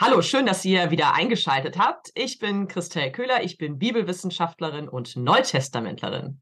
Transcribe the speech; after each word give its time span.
Hallo, 0.00 0.22
schön, 0.22 0.46
dass 0.46 0.64
ihr 0.64 0.92
wieder 0.92 1.14
eingeschaltet 1.14 1.76
habt. 1.76 2.12
Ich 2.14 2.38
bin 2.38 2.68
Christel 2.68 3.10
Köhler, 3.10 3.42
ich 3.42 3.58
bin 3.58 3.80
Bibelwissenschaftlerin 3.80 4.88
und 4.88 5.16
Neutestamentlerin. 5.16 6.40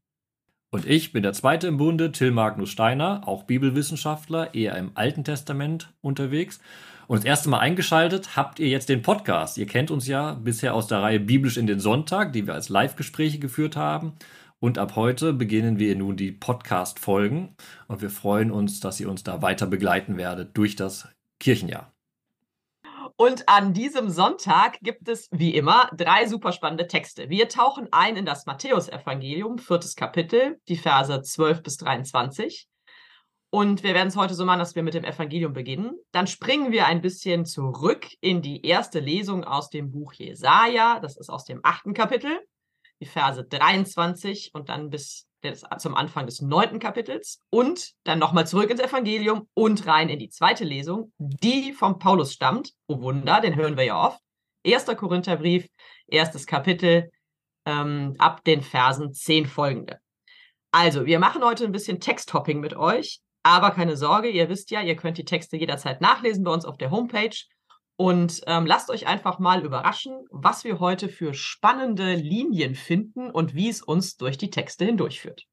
Und 0.69 0.85
ich 0.85 1.11
bin 1.11 1.23
der 1.23 1.33
zweite 1.33 1.65
im 1.65 1.77
Bunde, 1.77 2.11
Till 2.11 2.29
Magnus 2.29 2.69
Steiner, 2.69 3.27
auch 3.27 3.45
Bibelwissenschaftler, 3.45 4.53
eher 4.53 4.77
im 4.77 4.91
Alten 4.93 5.23
Testament 5.23 5.91
unterwegs. 6.01 6.59
Und 7.07 7.17
das 7.17 7.25
erste 7.25 7.49
Mal 7.49 7.57
eingeschaltet 7.57 8.35
habt 8.35 8.59
ihr 8.59 8.67
jetzt 8.67 8.89
den 8.89 9.01
Podcast. 9.01 9.57
Ihr 9.57 9.65
kennt 9.65 9.89
uns 9.89 10.05
ja 10.05 10.35
bisher 10.35 10.75
aus 10.75 10.85
der 10.85 11.01
Reihe 11.01 11.19
Biblisch 11.19 11.57
in 11.57 11.65
den 11.65 11.79
Sonntag, 11.79 12.33
die 12.33 12.45
wir 12.45 12.53
als 12.53 12.69
Live-Gespräche 12.69 13.39
geführt 13.39 13.75
haben. 13.75 14.13
Und 14.59 14.77
ab 14.77 14.95
heute 14.95 15.33
beginnen 15.33 15.79
wir 15.79 15.95
nun 15.95 16.15
die 16.15 16.31
Podcast-Folgen. 16.31 17.55
Und 17.87 18.03
wir 18.03 18.11
freuen 18.11 18.51
uns, 18.51 18.81
dass 18.81 18.99
ihr 18.99 19.09
uns 19.09 19.23
da 19.23 19.41
weiter 19.41 19.65
begleiten 19.65 20.15
werdet 20.15 20.55
durch 20.55 20.75
das 20.75 21.07
Kirchenjahr. 21.39 21.91
Und 23.19 23.49
an 23.49 23.73
diesem 23.73 24.11
Sonntag 24.11 24.79
gibt 24.81 25.09
es 25.09 25.27
wie 25.31 25.55
immer 25.55 25.89
drei 25.97 26.27
super 26.27 26.51
spannende 26.51 26.85
Texte. 26.85 27.31
Wir 27.31 27.49
tauchen 27.49 27.87
ein 27.91 28.15
in 28.15 28.27
das 28.27 28.45
Matthäusevangelium, 28.45 29.57
viertes 29.57 29.95
Kapitel, 29.95 30.61
die 30.67 30.77
Verse 30.77 31.19
12 31.19 31.63
bis 31.63 31.77
23. 31.77 32.67
Und 33.49 33.81
wir 33.81 33.95
werden 33.95 34.09
es 34.09 34.17
heute 34.17 34.35
so 34.35 34.45
machen, 34.45 34.59
dass 34.59 34.75
wir 34.75 34.83
mit 34.83 34.93
dem 34.93 35.03
Evangelium 35.03 35.53
beginnen. 35.53 35.93
Dann 36.11 36.27
springen 36.27 36.71
wir 36.71 36.85
ein 36.85 37.01
bisschen 37.01 37.47
zurück 37.47 38.05
in 38.21 38.43
die 38.43 38.63
erste 38.63 38.99
Lesung 38.99 39.43
aus 39.43 39.71
dem 39.71 39.89
Buch 39.89 40.13
Jesaja. 40.13 40.99
Das 40.99 41.17
ist 41.17 41.29
aus 41.29 41.43
dem 41.43 41.61
achten 41.63 41.95
Kapitel, 41.95 42.39
die 43.01 43.05
Verse 43.05 43.43
23 43.43 44.51
und 44.53 44.69
dann 44.69 44.89
bis 44.89 45.27
des, 45.43 45.63
zum 45.77 45.95
Anfang 45.95 46.25
des 46.25 46.41
neunten 46.41 46.79
Kapitels 46.79 47.41
und 47.49 47.91
dann 48.03 48.19
nochmal 48.19 48.47
zurück 48.47 48.69
ins 48.69 48.81
Evangelium 48.81 49.47
und 49.53 49.85
rein 49.87 50.09
in 50.09 50.19
die 50.19 50.29
zweite 50.29 50.63
Lesung, 50.63 51.11
die 51.17 51.73
vom 51.73 51.99
Paulus 51.99 52.33
stammt. 52.33 52.73
Oh 52.87 53.01
Wunder, 53.01 53.41
den 53.41 53.55
hören 53.55 53.77
wir 53.77 53.85
ja 53.85 54.07
oft. 54.07 54.19
Erster 54.63 54.95
Korintherbrief, 54.95 55.67
erstes 56.07 56.45
Kapitel, 56.45 57.11
ähm, 57.65 58.15
ab 58.17 58.43
den 58.43 58.61
Versen 58.61 59.13
10 59.13 59.45
folgende. 59.45 59.99
Also, 60.71 61.05
wir 61.05 61.19
machen 61.19 61.43
heute 61.43 61.65
ein 61.65 61.71
bisschen 61.71 61.99
Texthopping 61.99 62.59
mit 62.59 62.75
euch, 62.75 63.21
aber 63.43 63.71
keine 63.71 63.95
Sorge, 63.95 64.29
ihr 64.29 64.49
wisst 64.49 64.71
ja, 64.71 64.81
ihr 64.81 64.95
könnt 64.95 65.17
die 65.17 65.25
Texte 65.25 65.57
jederzeit 65.57 66.01
nachlesen 66.01 66.43
bei 66.43 66.51
uns 66.51 66.65
auf 66.65 66.77
der 66.77 66.91
Homepage. 66.91 67.35
Und 67.97 68.41
ähm, 68.45 68.67
lasst 68.67 68.91
euch 68.91 69.07
einfach 69.07 69.39
mal 69.39 69.65
überraschen, 69.65 70.13
was 70.29 70.63
wir 70.63 70.79
heute 70.79 71.09
für 71.09 71.33
spannende 71.33 72.13
Linien 72.13 72.75
finden 72.75 73.31
und 73.31 73.55
wie 73.55 73.69
es 73.69 73.81
uns 73.81 74.17
durch 74.17 74.37
die 74.37 74.51
Texte 74.51 74.85
hindurchführt. 74.85 75.45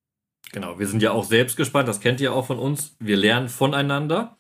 Genau, 0.53 0.79
wir 0.79 0.87
sind 0.87 1.03
ja 1.03 1.11
auch 1.11 1.25
selbst 1.25 1.57
gespannt, 1.57 1.89
das 1.89 2.01
kennt 2.01 2.21
ihr 2.21 2.35
auch 2.35 2.47
von 2.47 2.59
uns. 2.59 2.97
Wir 3.01 3.17
lernen 3.17 3.49
voneinander 3.49 4.37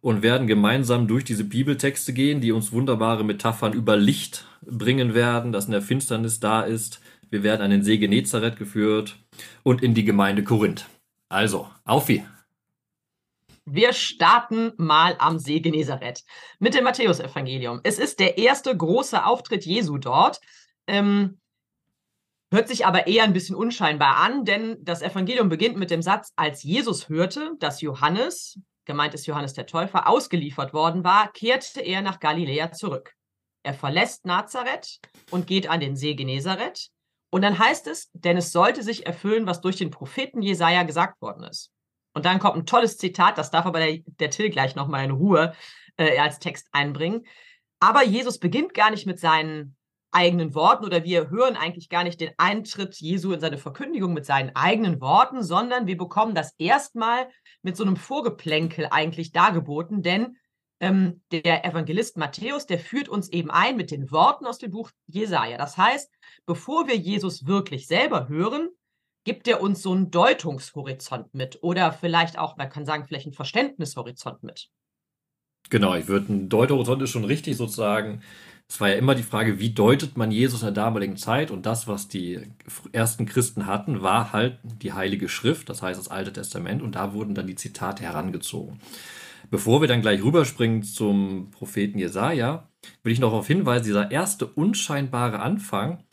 und 0.00 0.22
werden 0.22 0.48
gemeinsam 0.48 1.06
durch 1.06 1.24
diese 1.24 1.44
Bibeltexte 1.44 2.12
gehen, 2.12 2.40
die 2.40 2.52
uns 2.52 2.72
wunderbare 2.72 3.24
Metaphern 3.24 3.72
über 3.72 3.96
Licht 3.96 4.44
bringen 4.62 5.14
werden, 5.14 5.52
das 5.52 5.66
in 5.66 5.72
der 5.72 5.82
Finsternis 5.82 6.40
da 6.40 6.62
ist. 6.62 7.00
Wir 7.30 7.42
werden 7.42 7.62
an 7.62 7.70
den 7.70 7.82
See 7.82 7.98
Genezareth 7.98 8.56
geführt 8.56 9.16
und 9.62 9.82
in 9.82 9.94
die 9.94 10.04
Gemeinde 10.04 10.44
Korinth. 10.44 10.86
Also, 11.28 11.68
auf 11.84 12.08
wie! 12.08 12.24
Wir 13.68 13.92
starten 13.92 14.72
mal 14.76 15.16
am 15.18 15.40
See 15.40 15.58
Genezareth 15.58 16.22
mit 16.60 16.74
dem 16.74 16.84
Matthäusevangelium. 16.84 17.80
Es 17.82 17.98
ist 17.98 18.20
der 18.20 18.38
erste 18.38 18.76
große 18.76 19.26
Auftritt 19.26 19.66
Jesu 19.66 19.98
dort. 19.98 20.40
Ähm, 20.86 21.40
hört 22.52 22.68
sich 22.68 22.86
aber 22.86 23.08
eher 23.08 23.24
ein 23.24 23.32
bisschen 23.32 23.56
unscheinbar 23.56 24.18
an, 24.18 24.44
denn 24.44 24.76
das 24.82 25.02
Evangelium 25.02 25.48
beginnt 25.48 25.76
mit 25.76 25.90
dem 25.90 26.00
Satz, 26.00 26.32
als 26.36 26.62
Jesus 26.62 27.08
hörte, 27.08 27.54
dass 27.58 27.80
Johannes, 27.80 28.60
gemeint 28.84 29.14
ist 29.14 29.26
Johannes 29.26 29.54
der 29.54 29.66
Täufer, 29.66 30.08
ausgeliefert 30.08 30.72
worden 30.72 31.02
war, 31.02 31.32
kehrte 31.32 31.80
er 31.80 32.02
nach 32.02 32.20
Galiläa 32.20 32.70
zurück. 32.70 33.14
Er 33.64 33.74
verlässt 33.74 34.26
Nazareth 34.26 35.00
und 35.32 35.48
geht 35.48 35.68
an 35.68 35.80
den 35.80 35.96
See 35.96 36.14
Genezareth. 36.14 36.90
Und 37.30 37.42
dann 37.42 37.58
heißt 37.58 37.88
es, 37.88 38.10
denn 38.12 38.36
es 38.36 38.52
sollte 38.52 38.84
sich 38.84 39.06
erfüllen, 39.06 39.44
was 39.48 39.60
durch 39.60 39.74
den 39.74 39.90
Propheten 39.90 40.40
Jesaja 40.40 40.84
gesagt 40.84 41.20
worden 41.20 41.42
ist. 41.42 41.72
Und 42.16 42.24
dann 42.24 42.38
kommt 42.38 42.56
ein 42.56 42.64
tolles 42.64 42.96
Zitat, 42.96 43.36
das 43.36 43.50
darf 43.50 43.66
aber 43.66 43.78
der, 43.78 43.98
der 44.06 44.30
Till 44.30 44.48
gleich 44.48 44.74
nochmal 44.74 45.04
in 45.04 45.10
Ruhe 45.10 45.52
äh, 45.98 46.18
als 46.18 46.38
Text 46.38 46.66
einbringen. 46.72 47.26
Aber 47.78 48.02
Jesus 48.04 48.38
beginnt 48.38 48.72
gar 48.72 48.90
nicht 48.90 49.06
mit 49.06 49.20
seinen 49.20 49.76
eigenen 50.12 50.54
Worten 50.54 50.86
oder 50.86 51.04
wir 51.04 51.28
hören 51.28 51.56
eigentlich 51.56 51.90
gar 51.90 52.04
nicht 52.04 52.18
den 52.22 52.30
Eintritt 52.38 52.94
Jesu 52.94 53.34
in 53.34 53.40
seine 53.40 53.58
Verkündigung 53.58 54.14
mit 54.14 54.24
seinen 54.24 54.56
eigenen 54.56 54.98
Worten, 55.02 55.42
sondern 55.42 55.86
wir 55.86 55.98
bekommen 55.98 56.34
das 56.34 56.54
erstmal 56.56 57.28
mit 57.60 57.76
so 57.76 57.84
einem 57.84 57.96
Vorgeplänkel 57.96 58.88
eigentlich 58.90 59.32
dargeboten, 59.32 60.02
denn 60.02 60.38
ähm, 60.80 61.20
der 61.32 61.66
Evangelist 61.66 62.16
Matthäus, 62.16 62.64
der 62.64 62.78
führt 62.78 63.10
uns 63.10 63.28
eben 63.28 63.50
ein 63.50 63.76
mit 63.76 63.90
den 63.90 64.10
Worten 64.10 64.46
aus 64.46 64.56
dem 64.56 64.70
Buch 64.70 64.90
Jesaja. 65.06 65.58
Das 65.58 65.76
heißt, 65.76 66.10
bevor 66.46 66.88
wir 66.88 66.96
Jesus 66.96 67.44
wirklich 67.44 67.86
selber 67.86 68.26
hören, 68.28 68.70
gibt 69.26 69.48
er 69.48 69.60
uns 69.60 69.82
so 69.82 69.92
einen 69.92 70.12
Deutungshorizont 70.12 71.34
mit 71.34 71.58
oder 71.60 71.92
vielleicht 71.92 72.38
auch, 72.38 72.56
man 72.56 72.70
kann 72.70 72.86
sagen, 72.86 73.04
vielleicht 73.06 73.26
einen 73.26 73.34
Verständnishorizont 73.34 74.44
mit. 74.44 74.68
Genau, 75.68 75.96
ich 75.96 76.06
würde, 76.06 76.32
ein 76.32 76.48
Deutungshorizont 76.48 77.02
ist 77.02 77.10
schon 77.10 77.24
richtig 77.24 77.56
sozusagen. 77.56 78.22
Es 78.68 78.80
war 78.80 78.88
ja 78.88 78.94
immer 78.94 79.16
die 79.16 79.24
Frage, 79.24 79.58
wie 79.58 79.70
deutet 79.70 80.16
man 80.16 80.30
Jesus 80.30 80.60
in 80.60 80.66
der 80.66 80.74
damaligen 80.84 81.16
Zeit? 81.16 81.50
Und 81.50 81.66
das, 81.66 81.88
was 81.88 82.06
die 82.06 82.40
ersten 82.92 83.26
Christen 83.26 83.66
hatten, 83.66 84.00
war 84.00 84.32
halt 84.32 84.60
die 84.62 84.92
Heilige 84.92 85.28
Schrift, 85.28 85.68
das 85.68 85.82
heißt 85.82 85.98
das 85.98 86.08
Alte 86.08 86.32
Testament. 86.32 86.80
Und 86.80 86.94
da 86.94 87.12
wurden 87.12 87.34
dann 87.34 87.48
die 87.48 87.56
Zitate 87.56 88.04
herangezogen. 88.04 88.78
Bevor 89.50 89.80
wir 89.80 89.88
dann 89.88 90.02
gleich 90.02 90.22
rüberspringen 90.22 90.84
zum 90.84 91.50
Propheten 91.50 91.98
Jesaja, 91.98 92.68
will 93.02 93.12
ich 93.12 93.18
noch 93.18 93.30
darauf 93.30 93.48
hinweisen, 93.48 93.86
dieser 93.86 94.12
erste 94.12 94.46
unscheinbare 94.46 95.40
Anfang 95.40 96.04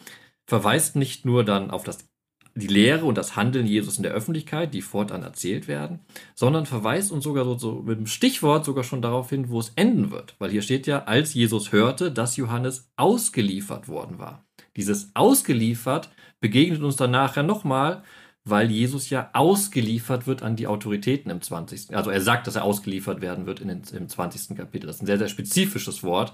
verweist 0.47 0.95
nicht 0.95 1.25
nur 1.25 1.43
dann 1.43 1.69
auf 1.69 1.83
das 1.83 2.12
die 2.55 2.67
Lehre 2.67 3.05
und 3.05 3.17
das 3.17 3.35
Handeln 3.35 3.65
Jesus 3.65 3.97
in 3.97 4.03
der 4.03 4.11
Öffentlichkeit, 4.11 4.73
die 4.73 4.81
fortan 4.81 5.23
erzählt 5.23 5.67
werden, 5.67 5.99
sondern 6.35 6.65
verweist 6.65 7.11
uns 7.11 7.23
sogar 7.23 7.45
so, 7.45 7.57
so 7.57 7.81
mit 7.81 7.97
dem 7.97 8.05
Stichwort 8.05 8.63
sogar 8.63 8.83
schon 8.83 9.01
darauf 9.01 9.29
hin, 9.29 9.49
wo 9.49 9.59
es 9.59 9.71
enden 9.75 10.11
wird. 10.11 10.35
Weil 10.37 10.51
hier 10.51 10.61
steht 10.61 10.85
ja, 10.85 11.03
als 11.05 11.33
Jesus 11.33 11.71
hörte, 11.71 12.11
dass 12.11 12.37
Johannes 12.37 12.91
ausgeliefert 12.95 13.87
worden 13.87 14.19
war. 14.19 14.45
Dieses 14.77 15.15
ausgeliefert 15.15 16.09
begegnet 16.39 16.81
uns 16.83 16.95
dann 16.95 17.11
nachher 17.11 17.43
nochmal, 17.43 18.03
weil 18.45 18.69
Jesus 18.69 19.09
ja 19.09 19.29
ausgeliefert 19.33 20.27
wird 20.27 20.43
an 20.43 20.55
die 20.55 20.67
Autoritäten 20.67 21.31
im 21.31 21.41
20. 21.41 21.95
Also 21.95 22.11
er 22.11 22.21
sagt, 22.21 22.45
dass 22.45 22.55
er 22.55 22.65
ausgeliefert 22.65 23.21
werden 23.21 23.45
wird 23.45 23.61
in 23.61 23.69
den, 23.69 23.81
im 23.95 24.09
20. 24.09 24.57
Kapitel. 24.57 24.87
Das 24.87 24.97
ist 24.97 25.03
ein 25.03 25.07
sehr, 25.07 25.17
sehr 25.17 25.29
spezifisches 25.29 26.03
Wort. 26.03 26.33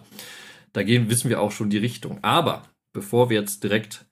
Da 0.74 0.84
gehen, 0.84 1.10
wissen 1.10 1.30
wir 1.30 1.40
auch 1.40 1.52
schon 1.52 1.70
die 1.70 1.78
Richtung. 1.78 2.20
Aber 2.24 2.64
bevor 2.94 3.30
wir 3.30 3.40
jetzt 3.40 3.64
direkt 3.64 4.06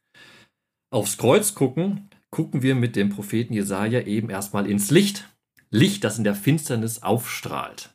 aufs 0.98 1.18
Kreuz 1.18 1.54
gucken, 1.54 2.10
gucken 2.32 2.64
wir 2.64 2.74
mit 2.74 2.96
dem 2.96 3.10
Propheten 3.10 3.54
Jesaja 3.54 4.02
eben 4.02 4.32
erstmal 4.32 4.68
ins 4.68 4.90
Licht. 4.90 5.30
Licht, 5.70 6.04
das 6.04 6.18
in 6.18 6.24
der 6.24 6.34
Finsternis 6.34 7.04
aufstrahlt. 7.04 7.92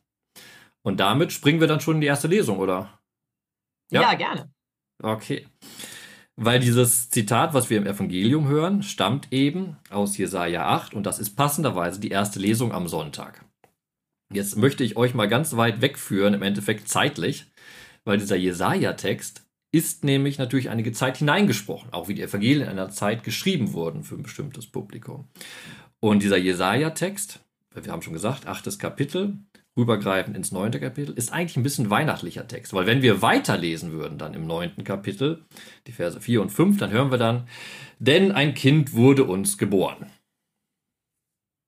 Und 0.83 1.01
damit 1.01 1.33
springen 1.33 1.61
wir 1.61 1.67
dann 1.67 1.81
schon 1.81 1.97
in 1.97 2.01
die 2.01 2.07
erste 2.07 2.29
Lesung, 2.29 2.59
oder? 2.59 3.01
Ja, 3.91 4.03
ja 4.03 4.15
gerne. 4.15 4.53
Okay. 5.03 5.49
Weil 6.37 6.61
dieses 6.61 7.11
Zitat, 7.11 7.55
was 7.55 7.71
wir 7.71 7.79
im 7.79 7.87
Evangelium 7.87 8.47
hören, 8.47 8.85
stammt 8.85 9.33
eben 9.33 9.79
aus 9.91 10.17
Jesaja 10.17 10.69
8 10.69 10.95
und 10.95 11.05
das 11.05 11.19
ist 11.19 11.35
passenderweise 11.35 11.99
die 11.99 12.11
erste 12.11 12.39
Lesung 12.39 12.73
am 12.73 12.87
Sonntag. 12.87 13.45
Jetzt 14.33 14.57
möchte 14.57 14.85
ich 14.85 14.97
euch 14.97 15.13
mal 15.13 15.29
ganz 15.29 15.57
weit 15.57 15.81
wegführen, 15.81 16.35
im 16.35 16.43
Endeffekt 16.43 16.89
zeitlich, 16.89 17.47
weil 18.05 18.19
dieser 18.19 18.37
Jesaja-Text 18.37 19.45
ist 19.73 20.05
nämlich 20.05 20.39
natürlich 20.39 20.71
einige 20.71 20.93
Zeit 20.93 21.17
hineingesprochen, 21.17 21.93
auch 21.93 22.07
wie 22.07 22.15
die 22.15 22.23
Evangelien 22.23 22.63
in 22.63 22.69
einer 22.69 22.91
Zeit 22.91 23.25
geschrieben 23.25 23.73
wurden 23.73 24.05
für 24.05 24.15
ein 24.15 24.23
bestimmtes 24.23 24.67
Publikum. 24.67 25.29
Und 25.99 26.23
dieser 26.23 26.37
Jesaja-Text, 26.37 27.41
wir 27.75 27.91
haben 27.91 28.03
schon 28.03 28.13
gesagt, 28.13 28.47
achtes 28.47 28.79
Kapitel, 28.79 29.39
rübergreifend 29.77 30.37
ins 30.37 30.53
neunte 30.53 30.79
Kapitel, 30.79 31.15
ist 31.15 31.33
eigentlich 31.33 31.57
ein 31.57 31.63
bisschen 31.63 31.89
weihnachtlicher 31.89 32.47
Text, 32.47 32.75
weil 32.75 32.87
wenn 32.87 33.01
wir 33.01 33.23
weiterlesen 33.23 33.93
würden 33.93 34.19
dann 34.19 34.35
im 34.35 34.47
neunten 34.47 34.85
Kapitel, 34.85 35.47
die 35.87 35.93
Verse 35.93 36.21
4 36.21 36.43
und 36.43 36.51
5, 36.51 36.77
dann 36.77 36.91
hören 36.91 37.11
wir 37.11 37.19
dann, 37.19 37.49
denn 37.99 38.31
ein 38.31 38.53
Kind 38.53 38.93
wurde 38.93 39.25
uns 39.25 39.57
geboren. 39.57 40.11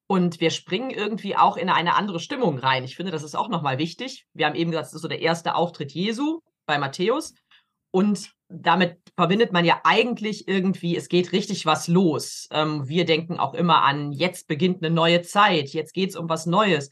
Und 0.07 0.41
wir 0.41 0.51
springen 0.51 0.91
irgendwie 0.91 1.35
auch 1.35 1.57
in 1.57 1.71
eine 1.71 1.95
andere 1.95 2.21
Stimmung 2.21 2.59
rein. 2.59 2.85
Ich 2.85 2.97
finde, 2.97 3.11
das 3.11 3.23
ist 3.23 3.35
auch 3.35 3.49
nochmal 3.49 3.79
wichtig. 3.79 4.27
Wir 4.35 4.45
haben 4.45 4.55
eben 4.55 4.71
gesagt, 4.71 4.89
das 4.89 4.95
ist 4.95 5.03
so 5.03 5.09
der 5.09 5.23
erste 5.23 5.55
Auftritt 5.55 5.93
Jesu 5.93 6.41
bei 6.67 6.79
Matthäus. 6.79 7.35
Und 7.95 8.33
damit 8.49 8.99
verbindet 9.15 9.53
man 9.53 9.65
ja 9.65 9.81
eigentlich 9.85 10.49
irgendwie, 10.49 10.97
es 10.97 11.09
geht 11.09 11.31
richtig 11.31 11.65
was 11.65 11.87
los. 11.87 12.49
Ähm, 12.51 12.89
wir 12.89 13.05
denken 13.05 13.39
auch 13.39 13.55
immer 13.55 13.85
an, 13.85 14.11
jetzt 14.11 14.49
beginnt 14.49 14.85
eine 14.85 14.93
neue 14.93 15.23
Zeit, 15.23 15.69
jetzt 15.69 15.95
geht 15.95 16.11
es 16.11 16.17
um 16.17 16.29
was 16.29 16.45
Neues. 16.45 16.91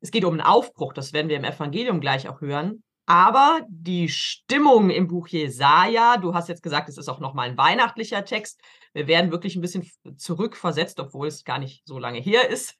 Es 0.00 0.10
geht 0.10 0.24
um 0.24 0.32
einen 0.32 0.40
Aufbruch, 0.40 0.92
das 0.92 1.12
werden 1.12 1.28
wir 1.28 1.36
im 1.36 1.44
Evangelium 1.44 2.00
gleich 2.00 2.28
auch 2.28 2.40
hören. 2.40 2.82
Aber 3.06 3.60
die 3.68 4.08
Stimmung 4.08 4.90
im 4.90 5.06
Buch 5.06 5.28
Jesaja, 5.28 6.16
du 6.16 6.34
hast 6.34 6.48
jetzt 6.48 6.64
gesagt, 6.64 6.88
es 6.88 6.98
ist 6.98 7.08
auch 7.08 7.20
nochmal 7.20 7.50
ein 7.50 7.56
weihnachtlicher 7.56 8.24
Text. 8.24 8.60
Wir 8.92 9.06
werden 9.06 9.30
wirklich 9.30 9.54
ein 9.54 9.60
bisschen 9.60 9.88
zurückversetzt, 10.16 10.98
obwohl 10.98 11.28
es 11.28 11.44
gar 11.44 11.60
nicht 11.60 11.86
so 11.86 12.00
lange 12.00 12.18
her 12.18 12.50
ist. 12.50 12.74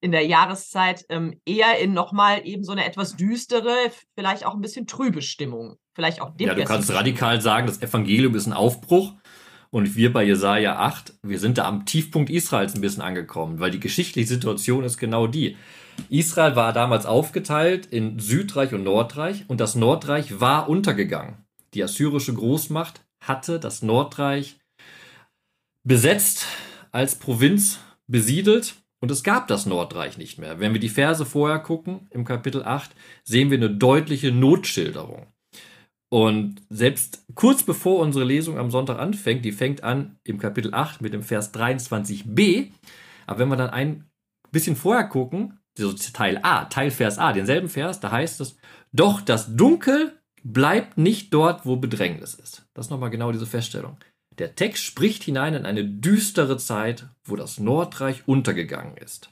in 0.00 0.10
der 0.10 0.26
Jahreszeit 0.26 1.04
ähm, 1.10 1.38
eher 1.44 1.78
in 1.80 1.92
nochmal 1.92 2.46
eben 2.46 2.64
so 2.64 2.72
eine 2.72 2.86
etwas 2.86 3.14
düstere, 3.14 3.74
vielleicht 4.14 4.46
auch 4.46 4.54
ein 4.54 4.62
bisschen 4.62 4.86
trübe 4.86 5.20
Stimmung. 5.20 5.76
Vielleicht 5.94 6.20
auch 6.20 6.32
Ja, 6.38 6.54
du 6.54 6.64
kannst 6.64 6.92
radikal 6.92 7.40
sagen, 7.40 7.66
das 7.66 7.80
Evangelium 7.80 8.34
ist 8.34 8.46
ein 8.46 8.52
Aufbruch. 8.52 9.12
Und 9.70 9.96
wir 9.96 10.12
bei 10.12 10.22
Jesaja 10.22 10.76
8, 10.76 11.14
wir 11.22 11.40
sind 11.40 11.58
da 11.58 11.64
am 11.64 11.84
Tiefpunkt 11.84 12.30
Israels 12.30 12.76
ein 12.76 12.80
bisschen 12.80 13.02
angekommen, 13.02 13.58
weil 13.58 13.72
die 13.72 13.80
geschichtliche 13.80 14.28
Situation 14.28 14.84
ist 14.84 14.98
genau 14.98 15.26
die. 15.26 15.56
Israel 16.08 16.54
war 16.54 16.72
damals 16.72 17.06
aufgeteilt 17.06 17.86
in 17.86 18.20
Südreich 18.20 18.72
und 18.72 18.84
Nordreich 18.84 19.44
und 19.48 19.60
das 19.60 19.74
Nordreich 19.74 20.40
war 20.40 20.68
untergegangen. 20.68 21.38
Die 21.74 21.82
assyrische 21.82 22.34
Großmacht 22.34 23.04
hatte 23.20 23.58
das 23.58 23.82
Nordreich 23.82 24.60
besetzt, 25.82 26.46
als 26.92 27.16
Provinz 27.16 27.80
besiedelt 28.06 28.76
und 29.00 29.10
es 29.10 29.24
gab 29.24 29.48
das 29.48 29.66
Nordreich 29.66 30.18
nicht 30.18 30.38
mehr. 30.38 30.60
Wenn 30.60 30.72
wir 30.72 30.80
die 30.80 30.88
Verse 30.88 31.26
vorher 31.26 31.58
gucken, 31.58 32.06
im 32.10 32.24
Kapitel 32.24 32.62
8, 32.62 32.92
sehen 33.24 33.50
wir 33.50 33.58
eine 33.58 33.70
deutliche 33.70 34.30
Notschilderung. 34.30 35.26
Und 36.14 36.62
selbst 36.70 37.26
kurz 37.34 37.64
bevor 37.64 37.98
unsere 37.98 38.24
Lesung 38.24 38.56
am 38.56 38.70
Sonntag 38.70 39.00
anfängt, 39.00 39.44
die 39.44 39.50
fängt 39.50 39.82
an 39.82 40.16
im 40.22 40.38
Kapitel 40.38 40.72
8 40.72 41.02
mit 41.02 41.12
dem 41.12 41.24
Vers 41.24 41.52
23b. 41.52 42.70
Aber 43.26 43.40
wenn 43.40 43.48
wir 43.48 43.56
dann 43.56 43.70
ein 43.70 44.08
bisschen 44.52 44.76
vorher 44.76 45.08
gucken, 45.08 45.58
so 45.76 45.92
Teil 45.92 46.38
A, 46.44 46.66
Teil 46.66 46.92
Vers 46.92 47.18
A, 47.18 47.32
denselben 47.32 47.68
Vers, 47.68 47.98
da 47.98 48.12
heißt 48.12 48.40
es, 48.42 48.56
doch 48.92 49.22
das 49.22 49.56
Dunkel 49.56 50.12
bleibt 50.44 50.98
nicht 50.98 51.34
dort, 51.34 51.66
wo 51.66 51.74
Bedrängnis 51.74 52.34
ist. 52.34 52.64
Das 52.74 52.86
ist 52.86 52.90
nochmal 52.90 53.10
genau 53.10 53.32
diese 53.32 53.46
Feststellung. 53.46 53.96
Der 54.38 54.54
Text 54.54 54.84
spricht 54.84 55.24
hinein 55.24 55.54
in 55.54 55.66
eine 55.66 55.84
düstere 55.84 56.58
Zeit, 56.58 57.08
wo 57.24 57.34
das 57.34 57.58
Nordreich 57.58 58.28
untergegangen 58.28 58.96
ist. 58.98 59.30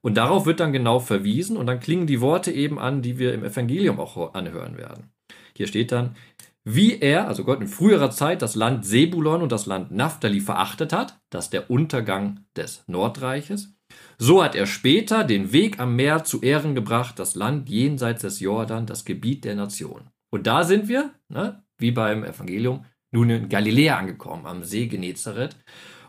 Und 0.00 0.16
darauf 0.16 0.44
wird 0.44 0.58
dann 0.58 0.72
genau 0.72 0.98
verwiesen 0.98 1.56
und 1.56 1.66
dann 1.66 1.78
klingen 1.78 2.08
die 2.08 2.20
Worte 2.20 2.50
eben 2.50 2.80
an, 2.80 3.00
die 3.00 3.20
wir 3.20 3.32
im 3.32 3.44
Evangelium 3.44 4.00
auch 4.00 4.34
anhören 4.34 4.76
werden. 4.76 5.12
Hier 5.60 5.66
steht 5.66 5.92
dann, 5.92 6.16
wie 6.64 7.00
er, 7.00 7.28
also 7.28 7.44
Gott 7.44 7.60
in 7.60 7.68
früherer 7.68 8.10
Zeit, 8.10 8.40
das 8.40 8.54
Land 8.54 8.86
Sebulon 8.86 9.42
und 9.42 9.52
das 9.52 9.66
Land 9.66 9.90
Naphtali 9.90 10.40
verachtet 10.40 10.90
hat, 10.90 11.20
das 11.28 11.44
ist 11.44 11.52
der 11.52 11.70
Untergang 11.70 12.46
des 12.56 12.82
Nordreiches, 12.86 13.74
so 14.16 14.42
hat 14.42 14.54
er 14.54 14.64
später 14.64 15.22
den 15.22 15.52
Weg 15.52 15.78
am 15.78 15.96
Meer 15.96 16.24
zu 16.24 16.40
Ehren 16.40 16.74
gebracht, 16.74 17.18
das 17.18 17.34
Land 17.34 17.68
jenseits 17.68 18.22
des 18.22 18.40
Jordan, 18.40 18.86
das 18.86 19.04
Gebiet 19.04 19.44
der 19.44 19.54
Nation. 19.54 20.08
Und 20.30 20.46
da 20.46 20.64
sind 20.64 20.88
wir, 20.88 21.12
ne, 21.28 21.62
wie 21.76 21.90
beim 21.90 22.24
Evangelium, 22.24 22.86
nun 23.10 23.28
in 23.28 23.50
Galiläa 23.50 23.98
angekommen, 23.98 24.46
am 24.46 24.64
See 24.64 24.86
Genezareth. 24.86 25.56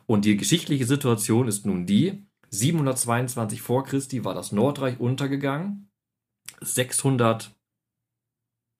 Und 0.05 0.23
die 0.23 0.37
geschichtliche 0.37 0.85
Situation 0.85 1.49
ist 1.49 1.65
nun 1.65 1.85
die, 1.85 2.25
722 2.51 3.61
vor 3.61 3.83
Christi 3.83 4.23
war 4.23 4.33
das 4.33 4.53
Nordreich 4.53 4.97
untergegangen, 4.97 5.91
600 6.61 7.53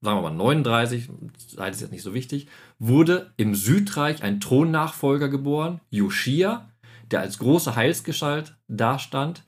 sagen 0.01 0.17
wir 0.17 0.29
mal 0.29 0.35
39, 0.35 1.09
Zeit 1.55 1.73
ist 1.73 1.81
jetzt 1.81 1.91
nicht 1.91 2.03
so 2.03 2.13
wichtig, 2.13 2.47
wurde 2.79 3.31
im 3.37 3.53
Südreich 3.55 4.23
ein 4.23 4.39
Thronnachfolger 4.39 5.29
geboren, 5.29 5.79
Joschia, 5.89 6.69
der 7.11 7.21
als 7.21 7.37
große 7.37 7.75
Heilsgestalt 7.75 8.57
dastand. 8.67 9.43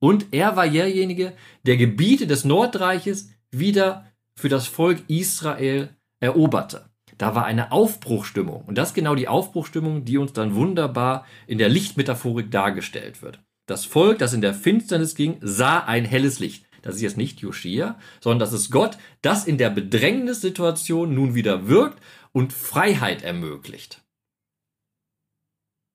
Und 0.00 0.26
er 0.30 0.56
war 0.56 0.68
derjenige, 0.68 1.34
der 1.66 1.76
Gebiete 1.76 2.26
des 2.26 2.44
Nordreiches 2.44 3.30
wieder 3.50 4.06
für 4.34 4.48
das 4.48 4.66
Volk 4.66 5.02
Israel 5.08 5.90
eroberte. 6.20 6.86
Da 7.18 7.34
war 7.34 7.44
eine 7.44 7.72
Aufbruchstimmung. 7.72 8.62
Und 8.64 8.78
das 8.78 8.90
ist 8.90 8.94
genau 8.94 9.16
die 9.16 9.28
Aufbruchstimmung, 9.28 10.04
die 10.04 10.18
uns 10.18 10.32
dann 10.32 10.54
wunderbar 10.54 11.26
in 11.48 11.58
der 11.58 11.68
Lichtmetaphorik 11.68 12.50
dargestellt 12.50 13.22
wird. 13.22 13.40
Das 13.66 13.84
Volk, 13.84 14.18
das 14.18 14.32
in 14.32 14.40
der 14.40 14.54
Finsternis 14.54 15.16
ging, 15.16 15.36
sah 15.40 15.80
ein 15.80 16.04
helles 16.04 16.38
Licht. 16.38 16.67
Das 16.82 16.96
ist 16.96 17.02
jetzt 17.02 17.16
nicht 17.16 17.40
Joschia, 17.40 17.98
sondern 18.20 18.38
das 18.38 18.52
ist 18.52 18.70
Gott, 18.70 18.98
das 19.22 19.46
in 19.46 19.58
der 19.58 19.70
Bedrängnissituation 19.70 21.14
nun 21.14 21.34
wieder 21.34 21.68
wirkt 21.68 22.00
und 22.32 22.52
Freiheit 22.52 23.22
ermöglicht. 23.22 24.02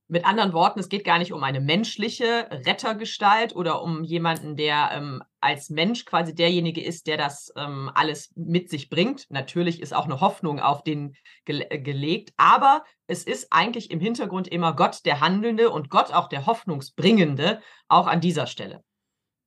Mit 0.09 0.25
anderen 0.25 0.53
Worten, 0.53 0.80
es 0.80 0.89
geht 0.89 1.06
gar 1.06 1.18
nicht 1.18 1.33
um 1.33 1.44
eine 1.44 1.62
menschliche 1.62 2.47
Rettergestalt 2.51 3.56
oder 3.56 3.81
um 3.81 4.03
jemanden, 4.03 4.56
der 4.56 4.91
ähm, 4.94 5.24
als 5.39 5.69
Mensch 5.69 6.06
quasi 6.06 6.35
derjenige 6.35 6.83
ist, 6.83 7.07
der 7.07 7.18
das 7.18 7.51
ähm, 7.57 7.89
alles 7.95 8.31
mit 8.35 8.69
sich 8.69 8.89
bringt. 8.89 9.25
Natürlich 9.31 9.81
ist 9.81 9.91
auch 9.91 10.06
eine 10.06 10.19
Hoffnung 10.19 10.59
auf 10.59 10.83
den 10.83 11.15
ge 11.45 11.65
äh, 11.69 11.80
gelegt, 11.80 12.31
aber 12.38 12.83
es 13.07 13.24
ist 13.24 13.47
eigentlich 13.51 13.89
im 13.91 14.00
Hintergrund 14.00 14.47
immer 14.50 14.75
Gott 14.75 15.06
der 15.06 15.21
Handelnde 15.21 15.69
und 15.71 15.89
Gott 15.89 16.13
auch 16.13 16.27
der 16.27 16.45
Hoffnungsbringende, 16.45 17.62
auch 17.88 18.06
an 18.06 18.21
dieser 18.21 18.45
Stelle. 18.45 18.83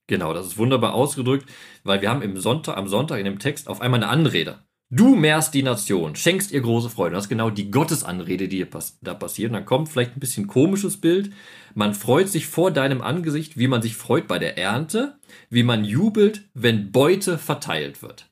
Genau, 0.08 0.32
das 0.32 0.46
ist 0.46 0.58
wunderbar 0.58 0.94
ausgedrückt, 0.94 1.48
weil 1.82 2.00
wir 2.00 2.10
haben 2.10 2.22
im 2.22 2.36
Sonntag, 2.36 2.76
am 2.76 2.88
Sonntag 2.88 3.18
in 3.18 3.24
dem 3.24 3.38
Text 3.38 3.68
auf 3.68 3.80
einmal 3.80 4.02
eine 4.02 4.10
Anrede. 4.10 4.66
Du 4.88 5.16
mehrst 5.16 5.52
die 5.52 5.64
Nation, 5.64 6.14
schenkst 6.14 6.52
ihr 6.52 6.60
große 6.60 6.90
Freude. 6.90 7.16
Das 7.16 7.24
ist 7.24 7.28
genau 7.28 7.50
die 7.50 7.72
Gottesanrede, 7.72 8.46
die 8.46 8.64
pass 8.64 8.98
da 9.02 9.14
passiert. 9.14 9.50
Und 9.50 9.54
dann 9.54 9.64
kommt 9.64 9.88
vielleicht 9.88 10.16
ein 10.16 10.20
bisschen 10.20 10.46
komisches 10.46 11.00
Bild. 11.00 11.32
Man 11.74 11.92
freut 11.92 12.28
sich 12.28 12.46
vor 12.46 12.70
deinem 12.70 13.02
Angesicht, 13.02 13.58
wie 13.58 13.66
man 13.66 13.82
sich 13.82 13.96
freut 13.96 14.28
bei 14.28 14.38
der 14.38 14.56
Ernte, 14.56 15.18
wie 15.50 15.64
man 15.64 15.84
jubelt, 15.84 16.48
wenn 16.54 16.92
Beute 16.92 17.36
verteilt 17.36 18.00
wird. 18.00 18.30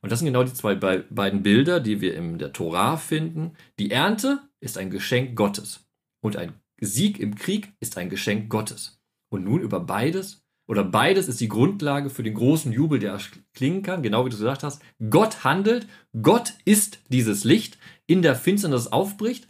Und 0.00 0.10
das 0.10 0.20
sind 0.20 0.26
genau 0.26 0.42
die 0.42 0.54
zwei 0.54 0.74
be 0.74 1.04
beiden 1.10 1.42
Bilder, 1.42 1.80
die 1.80 2.00
wir 2.00 2.14
in 2.14 2.38
der 2.38 2.54
Torah 2.54 2.96
finden. 2.96 3.52
Die 3.78 3.90
Ernte 3.90 4.40
ist 4.60 4.78
ein 4.78 4.88
Geschenk 4.88 5.36
Gottes 5.36 5.86
und 6.22 6.36
ein 6.38 6.54
Sieg 6.80 7.20
im 7.20 7.34
Krieg 7.34 7.74
ist 7.78 7.98
ein 7.98 8.08
Geschenk 8.08 8.48
Gottes. 8.48 9.02
Und 9.28 9.44
nun 9.44 9.60
über 9.60 9.80
beides 9.80 10.39
oder 10.70 10.84
beides 10.84 11.26
ist 11.26 11.40
die 11.40 11.48
Grundlage 11.48 12.10
für 12.10 12.22
den 12.22 12.34
großen 12.34 12.70
Jubel, 12.70 13.00
der 13.00 13.18
klingen 13.54 13.82
kann, 13.82 14.04
genau 14.04 14.24
wie 14.24 14.30
du 14.30 14.36
gesagt 14.36 14.62
hast. 14.62 14.80
Gott 15.10 15.42
handelt, 15.42 15.88
Gott 16.22 16.52
ist 16.64 17.00
dieses 17.08 17.42
Licht 17.42 17.76
in 18.06 18.22
der 18.22 18.36
Finsternis 18.36 18.86
aufbricht 18.86 19.48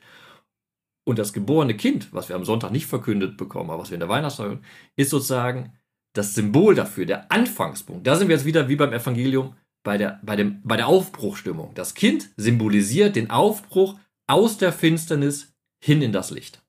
und 1.05 1.19
das 1.19 1.35
geborene 1.35 1.77
Kind, 1.77 2.11
was 2.15 2.31
wir 2.31 2.37
am 2.37 2.47
Sonntag 2.47 2.71
nicht 2.71 2.87
verkündet 2.87 3.37
bekommen, 3.37 3.69
aber 3.69 3.83
was 3.83 3.91
wir 3.91 3.97
in 3.97 4.01
der 4.01 4.09
Weihnachtszeit 4.09 4.61
ist 4.97 5.11
sozusagen 5.11 5.75
das 6.15 6.33
Symbol 6.33 6.75
dafür, 6.75 7.05
der 7.05 7.31
Anfangspunkt. 7.31 8.07
Da 8.07 8.17
sind 8.17 8.29
wir 8.29 8.37
jetzt 8.37 8.47
wieder 8.47 8.71
wie 8.71 8.77
beim 8.77 8.95
Evangelium 8.95 9.57
bei 9.85 9.99
der, 9.99 10.21
bei 10.23 10.37
dem, 10.37 10.63
bei 10.63 10.79
der 10.79 10.87
Aufbruchstimmung. 10.87 11.73
Das 11.75 11.93
Kind 11.93 12.31
symbolisiert 12.39 13.15
den 13.15 13.29
Aufbruch 13.29 13.99
aus 14.27 14.57
der 14.57 14.73
Finsternis 14.73 15.53
hin 15.85 16.01
in 16.01 16.13
das 16.13 16.31
Licht. 16.31 16.63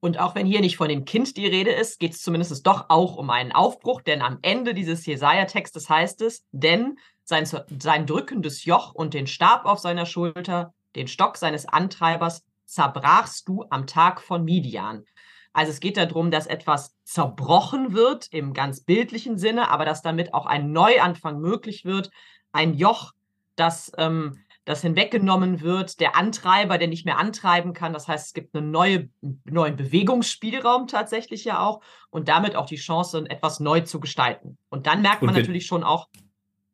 Und 0.00 0.18
auch 0.18 0.34
wenn 0.34 0.46
hier 0.46 0.60
nicht 0.60 0.76
von 0.76 0.88
dem 0.88 1.04
Kind 1.04 1.36
die 1.36 1.46
Rede 1.46 1.72
ist, 1.72 1.98
geht 1.98 2.12
es 2.12 2.22
zumindest 2.22 2.66
doch 2.66 2.86
auch 2.88 3.16
um 3.16 3.30
einen 3.30 3.52
Aufbruch, 3.52 4.00
denn 4.00 4.22
am 4.22 4.38
Ende 4.42 4.74
dieses 4.74 5.04
Jesaja-Textes 5.06 5.88
heißt 5.88 6.22
es, 6.22 6.44
denn 6.52 6.98
sein, 7.24 7.46
sein 7.46 8.06
drückendes 8.06 8.64
Joch 8.64 8.94
und 8.94 9.12
den 9.12 9.26
Stab 9.26 9.64
auf 9.64 9.80
seiner 9.80 10.06
Schulter, 10.06 10.72
den 10.94 11.08
Stock 11.08 11.36
seines 11.36 11.66
Antreibers, 11.66 12.44
zerbrachst 12.64 13.48
du 13.48 13.64
am 13.70 13.86
Tag 13.86 14.20
von 14.20 14.44
Midian. 14.44 15.04
Also 15.52 15.72
es 15.72 15.80
geht 15.80 15.96
darum, 15.96 16.30
dass 16.30 16.46
etwas 16.46 16.94
zerbrochen 17.04 17.92
wird 17.92 18.28
im 18.30 18.52
ganz 18.52 18.82
bildlichen 18.82 19.38
Sinne, 19.38 19.70
aber 19.70 19.84
dass 19.84 20.02
damit 20.02 20.32
auch 20.32 20.46
ein 20.46 20.70
Neuanfang 20.72 21.40
möglich 21.40 21.84
wird, 21.84 22.10
ein 22.52 22.74
Joch, 22.74 23.12
das 23.56 23.90
ähm, 23.98 24.44
das 24.68 24.82
hinweggenommen 24.82 25.62
wird, 25.62 25.98
der 25.98 26.14
Antreiber, 26.14 26.76
der 26.76 26.88
nicht 26.88 27.06
mehr 27.06 27.16
antreiben 27.16 27.72
kann. 27.72 27.94
Das 27.94 28.06
heißt, 28.06 28.26
es 28.26 28.34
gibt 28.34 28.54
einen 28.54 28.70
neue, 28.70 29.08
neuen 29.46 29.76
Bewegungsspielraum 29.76 30.86
tatsächlich 30.88 31.46
ja 31.46 31.60
auch 31.60 31.80
und 32.10 32.28
damit 32.28 32.54
auch 32.54 32.66
die 32.66 32.76
Chance, 32.76 33.24
etwas 33.30 33.60
neu 33.60 33.80
zu 33.80 33.98
gestalten. 33.98 34.58
Und 34.68 34.86
dann 34.86 35.00
merkt 35.00 35.22
man 35.22 35.34
natürlich 35.34 35.64
schon 35.64 35.84
auch, 35.84 36.08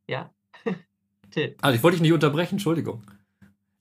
ja. 0.09 0.33
also 1.61 1.77
ich 1.77 1.85
wollte 1.85 1.99
dich 1.99 2.03
nicht 2.03 2.13
unterbrechen, 2.13 2.57
Entschuldigung. 2.57 3.05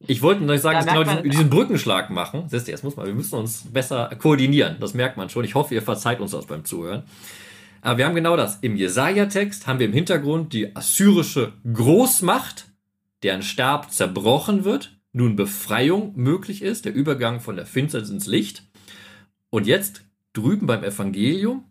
Ich 0.06 0.22
wollte 0.22 0.44
noch 0.44 0.56
sagen, 0.58 0.78
dass 0.78 0.86
genau 0.86 1.04
diesen, 1.04 1.30
diesen, 1.32 1.50
Brückenschlag 1.50 2.12
machen. 2.12 2.44
Siehst 2.50 2.68
du, 2.68 2.72
jetzt 2.72 2.84
muss 2.84 2.96
man, 2.96 3.08
wir 3.08 3.16
müssen 3.16 3.40
uns 3.40 3.64
besser 3.72 4.12
koordinieren. 4.20 4.78
Das 4.80 4.94
merkt 4.94 5.18
man 5.18 5.30
schon. 5.30 5.44
Ich 5.44 5.56
hoffe, 5.56 5.74
ihr 5.74 5.82
verzeiht 5.82 6.20
uns 6.20 6.32
das 6.32 6.46
beim 6.46 6.66
Zuhören. 6.66 7.02
Aber 7.82 7.98
wir 7.98 8.06
haben 8.06 8.14
genau 8.14 8.38
das. 8.38 8.58
Im 8.58 8.76
Jesaja-Text 8.76 9.66
haben 9.66 9.80
wir 9.80 9.88
im 9.88 9.94
Hintergrund 9.94 10.54
die 10.54 10.76
assyrische 10.76 11.54
Großmacht, 11.72 12.68
deren 13.24 13.42
Stab 13.42 13.92
zerbrochen 13.92 14.64
wird, 14.64 14.98
nun 15.14 15.36
Befreiung 15.36 16.14
möglich 16.16 16.62
ist, 16.62 16.86
der 16.86 16.94
Übergang 16.94 17.40
von 17.40 17.56
der 17.56 17.66
Finsternis 17.66 18.10
ins 18.10 18.28
Licht. 18.28 18.64
Und 19.50 19.68
jetzt 19.68 20.04
drüben 20.34 20.68
beim 20.68 20.84
Evangelium 20.84 21.66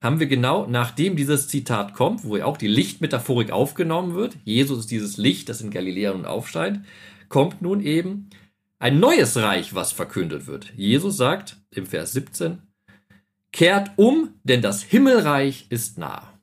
haben 0.00 0.20
wir 0.20 0.26
genau, 0.26 0.66
nachdem 0.66 1.16
dieses 1.16 1.48
Zitat 1.48 1.94
kommt, 1.94 2.24
wo 2.24 2.36
ja 2.36 2.44
auch 2.44 2.56
die 2.56 2.68
Lichtmetaphorik 2.68 3.50
aufgenommen 3.50 4.14
wird, 4.14 4.36
Jesus 4.44 4.80
ist 4.80 4.90
dieses 4.90 5.16
Licht, 5.16 5.48
das 5.48 5.60
in 5.60 5.70
Galiläa 5.70 6.12
nun 6.12 6.26
aufscheint, 6.26 6.84
kommt 7.28 7.62
nun 7.62 7.80
eben 7.80 8.30
ein 8.78 9.00
neues 9.00 9.36
Reich, 9.36 9.74
was 9.74 9.92
verkündet 9.92 10.46
wird. 10.46 10.72
Jesus 10.76 11.16
sagt 11.16 11.56
im 11.70 11.86
Vers 11.86 12.12
17, 12.12 12.62
kehrt 13.50 13.90
um, 13.96 14.34
denn 14.44 14.62
das 14.62 14.82
Himmelreich 14.82 15.66
ist 15.70 15.98
nah. 15.98 16.37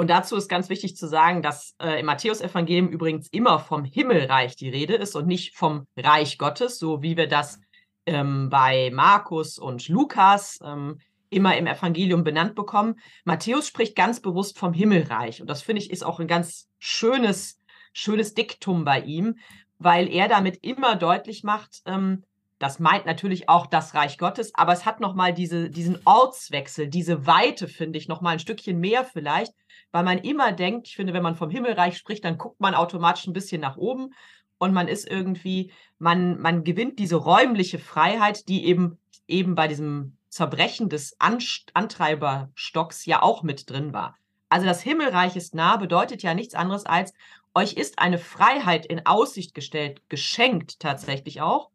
Und 0.00 0.08
dazu 0.08 0.34
ist 0.34 0.48
ganz 0.48 0.70
wichtig 0.70 0.96
zu 0.96 1.06
sagen, 1.06 1.42
dass 1.42 1.74
äh, 1.78 2.00
im 2.00 2.06
Matthäusevangelium 2.06 2.88
übrigens 2.88 3.28
immer 3.28 3.58
vom 3.58 3.84
Himmelreich 3.84 4.56
die 4.56 4.70
Rede 4.70 4.94
ist 4.94 5.14
und 5.14 5.26
nicht 5.26 5.54
vom 5.54 5.86
Reich 5.94 6.38
Gottes, 6.38 6.78
so 6.78 7.02
wie 7.02 7.18
wir 7.18 7.26
das 7.26 7.60
ähm, 8.06 8.48
bei 8.48 8.90
Markus 8.94 9.58
und 9.58 9.90
Lukas 9.90 10.58
ähm, 10.64 11.00
immer 11.28 11.54
im 11.58 11.66
Evangelium 11.66 12.24
benannt 12.24 12.54
bekommen. 12.54 12.98
Matthäus 13.24 13.66
spricht 13.66 13.94
ganz 13.94 14.20
bewusst 14.20 14.58
vom 14.58 14.72
Himmelreich. 14.72 15.42
Und 15.42 15.50
das 15.50 15.60
finde 15.60 15.82
ich 15.82 15.90
ist 15.90 16.02
auch 16.02 16.18
ein 16.18 16.28
ganz 16.28 16.70
schönes, 16.78 17.60
schönes 17.92 18.32
Diktum 18.32 18.86
bei 18.86 19.02
ihm, 19.02 19.36
weil 19.76 20.08
er 20.08 20.28
damit 20.28 20.64
immer 20.64 20.96
deutlich 20.96 21.44
macht, 21.44 21.82
ähm, 21.84 22.24
das 22.60 22.78
meint 22.78 23.06
natürlich 23.06 23.48
auch 23.48 23.66
das 23.66 23.94
Reich 23.94 24.18
Gottes, 24.18 24.54
aber 24.54 24.74
es 24.74 24.84
hat 24.84 25.00
nochmal 25.00 25.32
diese, 25.32 25.70
diesen 25.70 25.98
Ortswechsel, 26.04 26.88
diese 26.88 27.26
Weite, 27.26 27.66
finde 27.66 27.98
ich, 27.98 28.06
nochmal 28.06 28.34
ein 28.34 28.38
Stückchen 28.38 28.78
mehr 28.78 29.02
vielleicht, 29.02 29.54
weil 29.92 30.04
man 30.04 30.18
immer 30.18 30.52
denkt, 30.52 30.86
ich 30.86 30.94
finde, 30.94 31.14
wenn 31.14 31.22
man 31.22 31.36
vom 31.36 31.48
Himmelreich 31.48 31.96
spricht, 31.96 32.22
dann 32.22 32.36
guckt 32.36 32.60
man 32.60 32.74
automatisch 32.74 33.26
ein 33.26 33.32
bisschen 33.32 33.62
nach 33.62 33.78
oben 33.78 34.12
und 34.58 34.74
man 34.74 34.88
ist 34.88 35.08
irgendwie, 35.08 35.72
man, 35.98 36.38
man 36.38 36.62
gewinnt 36.62 36.98
diese 36.98 37.16
räumliche 37.16 37.78
Freiheit, 37.78 38.46
die 38.46 38.66
eben, 38.66 38.98
eben 39.26 39.54
bei 39.54 39.66
diesem 39.66 40.18
Zerbrechen 40.28 40.90
des 40.90 41.16
Antreiberstocks 41.18 43.06
ja 43.06 43.22
auch 43.22 43.42
mit 43.42 43.70
drin 43.70 43.94
war. 43.94 44.16
Also 44.50 44.66
das 44.66 44.82
Himmelreich 44.82 45.34
ist 45.34 45.54
nah 45.54 45.78
bedeutet 45.78 46.22
ja 46.22 46.34
nichts 46.34 46.54
anderes 46.54 46.84
als, 46.84 47.14
euch 47.54 47.72
ist 47.72 47.98
eine 47.98 48.18
Freiheit 48.18 48.84
in 48.84 49.06
Aussicht 49.06 49.54
gestellt, 49.54 50.02
geschenkt 50.10 50.78
tatsächlich 50.78 51.40
auch, 51.40 51.70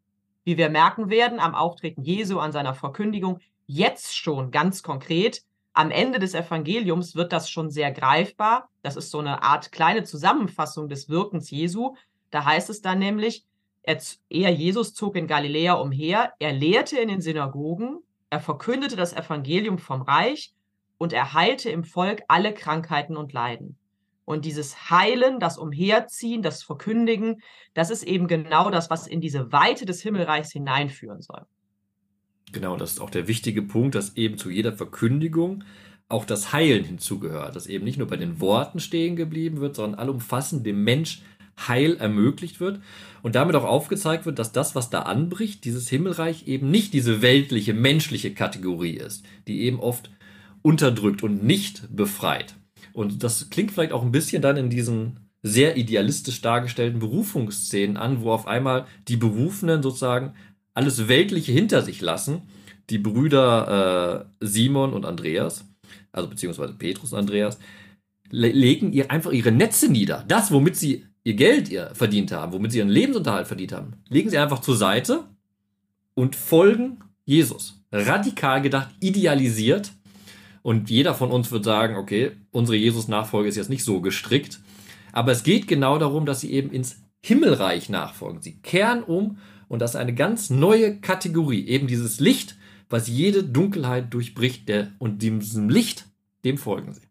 wie 0.46 0.58
wir 0.58 0.70
merken 0.70 1.10
werden 1.10 1.40
am 1.40 1.56
Auftreten 1.56 2.04
Jesu, 2.04 2.40
an 2.40 2.54
seiner 2.54 2.74
Verkündigung, 2.74 3.40
jetzt 3.68 4.16
schon 4.16 4.52
ganz 4.52 4.84
konkret. 4.84 5.44
Am 5.74 5.92
Ende 5.92 6.20
des 6.20 6.34
Evangeliums 6.34 7.16
wird 7.16 7.34
das 7.34 7.50
schon 7.50 7.70
sehr 7.70 7.92
greifbar. 7.92 8.70
Das 8.82 8.96
ist 8.96 9.12
so 9.12 9.20
eine 9.20 9.44
Art 9.44 9.74
kleine 9.74 10.04
Zusammenfassung 10.04 10.88
des 10.88 11.10
Wirkens 11.10 11.50
Jesu. 11.50 11.96
Da 12.32 12.46
heißt 12.46 12.70
es 12.70 12.82
dann 12.82 13.00
nämlich, 13.00 13.44
er, 13.82 14.00
er 14.30 14.52
Jesus 14.52 14.94
zog 14.94 15.16
in 15.16 15.28
Galiläa 15.28 15.74
umher, 15.74 16.34
er 16.40 16.54
lehrte 16.54 16.98
in 16.98 17.10
den 17.10 17.22
Synagogen, 17.22 18.00
er 18.30 18.40
verkündete 18.40 18.96
das 18.96 19.14
Evangelium 19.14 19.78
vom 19.78 20.02
Reich 20.02 20.54
und 20.98 21.14
er 21.14 21.34
heilte 21.34 21.70
im 21.70 21.84
Volk 21.84 22.24
alle 22.28 22.54
Krankheiten 22.54 23.18
und 23.18 23.34
Leiden. 23.34 23.78
Und 24.26 24.46
dieses 24.46 24.90
Heilen, 24.90 25.40
das 25.40 25.58
Umherziehen, 25.58 26.42
das 26.42 26.64
Verkündigen, 26.64 27.42
das 27.74 27.92
ist 27.92 28.04
eben 28.04 28.28
genau 28.28 28.72
das, 28.72 28.90
was 28.90 29.08
in 29.08 29.22
diese 29.22 29.52
Weite 29.52 29.86
des 29.86 30.02
Himmelreichs 30.02 30.52
hineinführen 30.52 31.22
soll. 31.22 31.46
Genau, 32.52 32.76
das 32.78 32.94
ist 32.94 33.00
auch 33.00 33.10
der 33.10 33.28
wichtige 33.28 33.62
Punkt, 33.62 33.96
dass 33.96 34.16
eben 34.18 34.38
zu 34.38 34.50
jeder 34.50 34.74
Verkündigung 34.74 35.64
auch 36.08 36.26
das 36.26 36.54
Heilen 36.54 36.84
hinzugehört, 36.84 37.56
dass 37.56 37.68
eben 37.68 37.84
nicht 37.84 37.98
nur 37.98 38.08
bei 38.08 38.18
den 38.18 38.40
Worten 38.40 38.80
stehen 38.80 39.16
geblieben 39.16 39.60
wird, 39.60 39.76
sondern 39.76 40.00
allumfassend 40.00 40.66
dem 40.66 40.84
Mensch 40.84 41.22
Heil 41.58 41.96
ermöglicht 41.98 42.60
wird 42.60 42.82
und 43.24 43.36
damit 43.36 43.56
auch 43.56 43.64
aufgezeigt 43.64 44.26
wird, 44.26 44.40
dass 44.40 44.52
das, 44.52 44.76
was 44.76 44.90
da 44.90 45.04
anbricht, 45.04 45.64
dieses 45.64 45.90
Himmelreich 45.90 46.48
eben 46.48 46.70
nicht 46.70 46.94
diese 46.94 47.22
weltliche, 47.22 47.74
menschliche 47.74 48.34
Kategorie 48.34 48.98
ist, 48.98 49.26
die 49.48 49.62
eben 49.62 49.80
oft 49.80 50.12
unterdrückt 50.62 51.24
und 51.24 51.44
nicht 51.44 51.96
befreit. 51.96 52.56
Und 52.96 53.24
das 53.24 53.50
klingt 53.50 53.72
vielleicht 53.72 53.92
auch 53.92 54.04
ein 54.04 54.14
bisschen 54.14 54.42
dann 54.42 54.56
in 54.56 54.70
diesen 54.70 55.20
sehr 55.44 55.76
idealistisch 55.76 56.42
dargestellten 56.42 57.00
Berufungsszenen 57.00 57.98
an, 57.98 58.22
wo 58.22 58.32
auf 58.32 58.48
einmal 58.48 58.86
die 59.10 59.18
Berufenen 59.18 59.84
sozusagen 59.84 60.34
alles 60.74 61.10
Weltliche 61.10 61.52
hinter 61.52 61.82
sich 61.82 62.00
lassen. 62.00 62.44
Die 62.90 62.98
Brüder 62.98 64.26
äh, 64.40 64.46
Simon 64.46 64.94
und 64.94 65.06
Andreas, 65.06 65.66
also 66.14 66.30
beziehungsweise 66.30 66.74
Petrus 66.74 67.12
und 67.12 67.20
Andreas, 67.20 67.60
le 68.32 68.48
legen 68.48 68.94
ihr 68.94 69.12
einfach 69.12 69.34
ihre 69.34 69.52
Netze 69.52 69.92
nieder. 69.92 70.24
Das, 70.30 70.52
womit 70.52 70.78
sie 70.78 71.06
ihr 71.26 71.34
Geld 71.34 71.68
ihr 71.68 71.92
verdient 71.94 72.32
haben, 72.32 72.54
womit 72.54 72.72
sie 72.72 72.78
ihren 72.78 72.88
Lebensunterhalt 72.88 73.48
verdient 73.48 73.74
haben, 73.74 73.96
legen 74.08 74.30
sie 74.30 74.38
einfach 74.38 74.62
zur 74.62 74.78
Seite 74.78 75.26
und 76.14 76.38
folgen 76.38 77.00
Jesus. 77.26 77.84
Radikal 77.92 78.62
gedacht, 78.62 78.96
idealisiert 79.02 79.92
und 80.66 80.90
jeder 80.90 81.14
von 81.14 81.30
uns 81.30 81.52
wird 81.52 81.64
sagen, 81.64 81.96
okay, 81.96 82.32
unsere 82.50 82.76
Jesus-Nachfolge 82.76 83.48
ist 83.48 83.56
jetzt 83.56 83.70
nicht 83.70 83.84
so 83.84 84.02
gestrickt. 84.02 84.62
Aber 85.12 85.32
es 85.32 85.44
geht 85.44 85.68
genau 85.68 86.00
darum, 86.00 86.26
dass 86.26 86.42
sie 86.42 86.52
eben 86.52 86.72
ins 86.72 87.04
Himmelreich 87.22 87.90
nachfolgen. 87.90 88.42
Sie 88.42 88.60
kehren 88.62 89.04
um 89.04 89.38
und 89.68 89.78
das 89.78 89.92
ist 89.92 89.98
eine 89.98 90.16
ganz 90.16 90.50
neue 90.50 91.00
Kategorie. 91.00 91.68
Eben 91.68 91.86
dieses 91.86 92.20
Licht, 92.20 92.58
was 92.90 93.08
jede 93.08 93.44
Dunkelheit 93.44 94.12
durchbricht. 94.12 94.68
Der, 94.68 94.92
und 94.98 95.22
diesem 95.22 95.70
Licht, 95.70 96.08
dem 96.44 96.58
folgen 96.58 96.96
sie. 96.96 97.04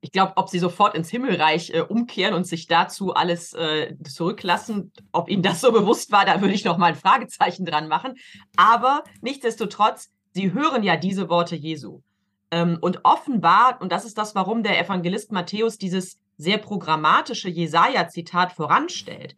Ich 0.00 0.10
glaube, 0.10 0.32
ob 0.34 0.48
sie 0.48 0.58
sofort 0.58 0.96
ins 0.96 1.08
Himmelreich 1.08 1.70
äh, 1.70 1.82
umkehren 1.82 2.34
und 2.34 2.48
sich 2.48 2.66
dazu 2.66 3.14
alles 3.14 3.52
äh, 3.52 3.94
zurücklassen, 4.02 4.90
ob 5.12 5.30
ihnen 5.30 5.44
das 5.44 5.60
so 5.60 5.70
bewusst 5.70 6.10
war, 6.10 6.24
da 6.24 6.40
würde 6.40 6.54
ich 6.54 6.64
noch 6.64 6.78
mal 6.78 6.86
ein 6.86 6.94
Fragezeichen 6.96 7.64
dran 7.64 7.86
machen. 7.86 8.14
Aber 8.56 9.04
nichtsdestotrotz, 9.20 10.10
sie 10.36 10.52
hören 10.52 10.82
ja 10.82 10.96
diese 10.96 11.28
Worte 11.28 11.56
Jesu. 11.56 12.02
Ähm, 12.50 12.78
und 12.80 13.00
offenbar, 13.04 13.80
und 13.80 13.90
das 13.90 14.04
ist 14.04 14.18
das, 14.18 14.34
warum 14.34 14.62
der 14.62 14.78
Evangelist 14.78 15.32
Matthäus 15.32 15.78
dieses 15.78 16.20
sehr 16.36 16.58
programmatische 16.58 17.48
Jesaja-Zitat 17.48 18.52
voranstellt. 18.52 19.34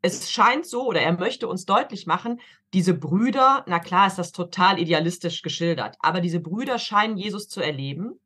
Es 0.00 0.30
scheint 0.30 0.64
so, 0.64 0.86
oder 0.86 1.00
er 1.00 1.12
möchte 1.12 1.48
uns 1.48 1.66
deutlich 1.66 2.06
machen, 2.06 2.40
diese 2.72 2.94
Brüder, 2.94 3.64
na 3.66 3.80
klar 3.80 4.06
ist 4.06 4.18
das 4.18 4.30
total 4.30 4.78
idealistisch 4.78 5.42
geschildert, 5.42 5.96
aber 5.98 6.20
diese 6.20 6.38
Brüder 6.38 6.78
scheinen 6.78 7.16
Jesus 7.16 7.48
zu 7.48 7.60
erleben 7.60 8.20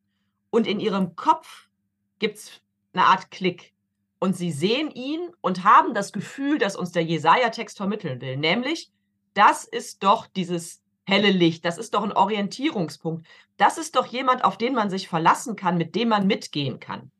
und 0.50 0.66
in 0.66 0.80
ihrem 0.80 1.16
Kopf 1.16 1.68
gibt 2.18 2.36
es 2.36 2.60
eine 2.92 3.06
Art 3.06 3.30
Klick. 3.30 3.72
Und 4.18 4.36
sie 4.36 4.52
sehen 4.52 4.90
ihn 4.90 5.30
und 5.40 5.64
haben 5.64 5.94
das 5.94 6.12
Gefühl, 6.12 6.58
dass 6.58 6.76
uns 6.76 6.92
der 6.92 7.02
Jesaja-Text 7.04 7.78
vermitteln 7.78 8.20
will, 8.20 8.36
nämlich, 8.36 8.90
das 9.34 9.64
ist 9.64 10.02
doch 10.02 10.26
dieses 10.26 10.81
helle 11.04 11.30
Licht. 11.30 11.64
Das 11.64 11.78
ist 11.78 11.94
doch 11.94 12.02
ein 12.02 12.12
Orientierungspunkt. 12.12 13.26
Das 13.56 13.78
ist 13.78 13.96
doch 13.96 14.06
jemand, 14.06 14.44
auf 14.44 14.56
den 14.56 14.74
man 14.74 14.90
sich 14.90 15.08
verlassen 15.08 15.56
kann, 15.56 15.76
mit 15.76 15.94
dem 15.94 16.08
man 16.08 16.26
mitgehen 16.26 16.80
kann. 16.80 17.10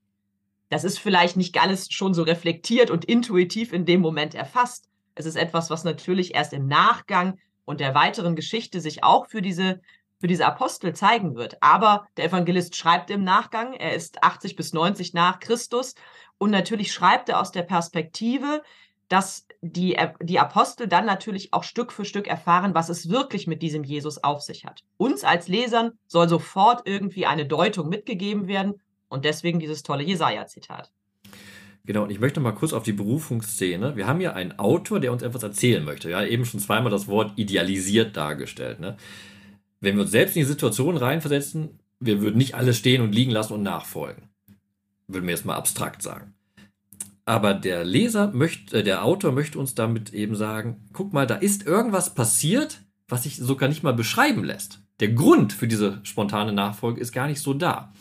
Das 0.68 0.84
ist 0.84 0.98
vielleicht 0.98 1.36
nicht 1.36 1.60
alles 1.60 1.92
schon 1.92 2.14
so 2.14 2.22
reflektiert 2.22 2.90
und 2.90 3.04
intuitiv 3.04 3.72
in 3.72 3.84
dem 3.84 4.00
Moment 4.00 4.34
erfasst. 4.34 4.88
Es 5.14 5.26
ist 5.26 5.36
etwas, 5.36 5.68
was 5.68 5.84
natürlich 5.84 6.34
erst 6.34 6.54
im 6.54 6.66
Nachgang 6.66 7.38
und 7.64 7.80
der 7.80 7.94
weiteren 7.94 8.36
Geschichte 8.36 8.80
sich 8.80 9.04
auch 9.04 9.26
für 9.26 9.42
diese, 9.42 9.80
für 10.18 10.28
diese 10.28 10.46
Apostel 10.46 10.94
zeigen 10.94 11.34
wird. 11.34 11.62
Aber 11.62 12.08
der 12.16 12.24
Evangelist 12.24 12.74
schreibt 12.74 13.10
im 13.10 13.22
Nachgang, 13.22 13.74
er 13.74 13.94
ist 13.94 14.22
80 14.22 14.56
bis 14.56 14.72
90 14.72 15.12
nach 15.12 15.40
Christus 15.40 15.94
und 16.38 16.50
natürlich 16.50 16.92
schreibt 16.92 17.28
er 17.28 17.40
aus 17.40 17.52
der 17.52 17.62
Perspektive, 17.62 18.62
dass 19.08 19.46
die, 19.62 19.96
die 20.20 20.40
Apostel 20.40 20.88
dann 20.88 21.06
natürlich 21.06 21.52
auch 21.54 21.62
Stück 21.62 21.92
für 21.92 22.04
Stück 22.04 22.26
erfahren, 22.26 22.74
was 22.74 22.88
es 22.88 23.08
wirklich 23.08 23.46
mit 23.46 23.62
diesem 23.62 23.84
Jesus 23.84 24.22
auf 24.22 24.42
sich 24.42 24.66
hat. 24.66 24.82
Uns 24.96 25.22
als 25.22 25.46
Lesern 25.46 25.92
soll 26.08 26.28
sofort 26.28 26.82
irgendwie 26.84 27.26
eine 27.26 27.46
Deutung 27.46 27.88
mitgegeben 27.88 28.48
werden 28.48 28.74
und 29.08 29.24
deswegen 29.24 29.60
dieses 29.60 29.84
tolle 29.84 30.02
Jesaja-Zitat. 30.02 30.90
Genau, 31.84 32.02
und 32.04 32.10
ich 32.10 32.20
möchte 32.20 32.40
mal 32.40 32.52
kurz 32.52 32.72
auf 32.72 32.82
die 32.82 32.92
Berufungsszene. 32.92 33.96
Wir 33.96 34.06
haben 34.06 34.20
ja 34.20 34.32
einen 34.32 34.58
Autor, 34.58 34.98
der 35.00 35.12
uns 35.12 35.22
etwas 35.22 35.42
erzählen 35.42 35.84
möchte. 35.84 36.10
Ja, 36.10 36.24
eben 36.24 36.44
schon 36.44 36.60
zweimal 36.60 36.90
das 36.90 37.06
Wort 37.06 37.32
idealisiert 37.36 38.16
dargestellt. 38.16 38.80
Ne? 38.80 38.96
Wenn 39.80 39.96
wir 39.96 40.02
uns 40.02 40.12
selbst 40.12 40.36
in 40.36 40.42
die 40.42 40.48
Situation 40.48 40.96
reinversetzen, 40.96 41.80
wir 42.00 42.20
würden 42.20 42.36
nicht 42.36 42.54
alles 42.54 42.78
stehen 42.78 43.00
und 43.00 43.12
liegen 43.12 43.30
lassen 43.30 43.54
und 43.54 43.62
nachfolgen. 43.62 44.28
Würden 45.06 45.26
wir 45.26 45.34
jetzt 45.34 45.44
mal 45.44 45.56
abstrakt 45.56 46.02
sagen. 46.02 46.34
Aber 47.24 47.54
der 47.54 47.84
Leser 47.84 48.32
möchte, 48.32 48.78
äh, 48.78 48.82
der 48.82 49.04
Autor 49.04 49.32
möchte 49.32 49.58
uns 49.58 49.74
damit 49.74 50.12
eben 50.12 50.34
sagen, 50.34 50.88
guck 50.92 51.12
mal, 51.12 51.26
da 51.26 51.36
ist 51.36 51.66
irgendwas 51.66 52.14
passiert, 52.14 52.80
was 53.08 53.24
sich 53.24 53.36
sogar 53.36 53.68
nicht 53.68 53.82
mal 53.82 53.94
beschreiben 53.94 54.44
lässt. 54.44 54.80
Der 55.00 55.08
Grund 55.08 55.52
für 55.52 55.68
diese 55.68 56.00
spontane 56.02 56.52
Nachfolge 56.52 57.00
ist 57.00 57.12
gar 57.12 57.26
nicht 57.26 57.40
so 57.40 57.54
da. 57.54 57.92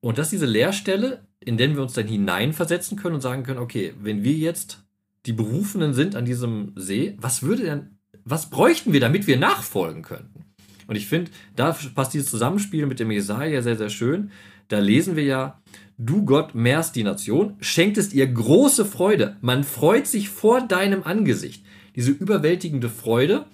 Und 0.00 0.18
das 0.18 0.26
ist 0.26 0.32
diese 0.32 0.46
Leerstelle, 0.46 1.26
in 1.40 1.56
der 1.56 1.74
wir 1.74 1.82
uns 1.82 1.94
dann 1.94 2.06
hineinversetzen 2.06 2.98
können 2.98 3.16
und 3.16 3.20
sagen 3.20 3.42
können, 3.42 3.58
okay, 3.58 3.94
wenn 4.00 4.22
wir 4.22 4.34
jetzt 4.34 4.84
die 5.26 5.32
Berufenen 5.32 5.94
sind 5.94 6.16
an 6.16 6.24
diesem 6.24 6.72
See, 6.76 7.16
was 7.18 7.42
würde 7.42 7.62
denn, 7.62 7.98
was 8.24 8.50
bräuchten 8.50 8.92
wir, 8.92 9.00
damit 9.00 9.26
wir 9.26 9.38
nachfolgen 9.38 10.02
könnten? 10.02 10.44
Und 10.86 10.96
ich 10.96 11.06
finde, 11.06 11.30
da 11.56 11.76
passt 11.94 12.12
dieses 12.12 12.30
Zusammenspiel 12.30 12.86
mit 12.86 13.00
dem 13.00 13.10
Jesaja 13.10 13.62
sehr, 13.62 13.76
sehr 13.76 13.88
schön. 13.88 14.30
Da 14.68 14.78
lesen 14.78 15.16
wir 15.16 15.24
ja, 15.24 15.62
Du 15.96 16.24
Gott 16.24 16.54
mehrst 16.54 16.96
die 16.96 17.04
Nation, 17.04 17.54
schenktest 17.60 18.14
ihr 18.14 18.26
große 18.26 18.84
Freude. 18.84 19.36
Man 19.40 19.62
freut 19.62 20.06
sich 20.06 20.28
vor 20.28 20.60
deinem 20.60 21.04
Angesicht. 21.04 21.64
Diese 21.94 22.10
überwältigende 22.10 22.88
Freude. 22.88 23.46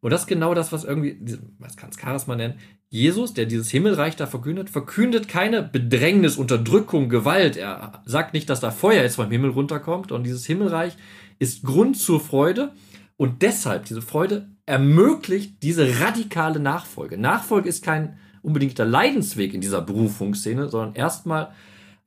Und 0.00 0.10
das 0.10 0.22
ist 0.22 0.26
genau 0.26 0.54
das, 0.54 0.72
was 0.72 0.84
irgendwie, 0.84 1.18
was 1.58 1.76
kann 1.76 1.90
es 1.90 2.00
Charisma 2.00 2.34
nennen? 2.34 2.54
Jesus, 2.90 3.34
der 3.34 3.46
dieses 3.46 3.70
Himmelreich 3.70 4.16
da 4.16 4.26
verkündet, 4.26 4.70
verkündet 4.70 5.28
keine 5.28 5.62
Bedrängnis, 5.62 6.36
Unterdrückung, 6.36 7.08
Gewalt. 7.08 7.56
Er 7.56 8.02
sagt 8.06 8.34
nicht, 8.34 8.48
dass 8.50 8.60
da 8.60 8.70
Feuer 8.70 9.02
jetzt 9.02 9.16
vom 9.16 9.30
Himmel 9.30 9.50
runterkommt. 9.50 10.10
Und 10.10 10.24
dieses 10.24 10.46
Himmelreich 10.46 10.96
ist 11.38 11.62
Grund 11.62 11.96
zur 11.96 12.20
Freude. 12.20 12.72
Und 13.16 13.42
deshalb, 13.42 13.84
diese 13.84 14.02
Freude 14.02 14.48
ermöglicht 14.66 15.62
diese 15.62 16.00
radikale 16.00 16.58
Nachfolge. 16.58 17.18
Nachfolge 17.18 17.68
ist 17.68 17.84
kein 17.84 18.18
unbedingt 18.42 18.78
der 18.78 18.86
Leidensweg 18.86 19.54
in 19.54 19.60
dieser 19.60 19.82
Berufungsszene, 19.82 20.68
sondern 20.68 20.94
erstmal 20.94 21.52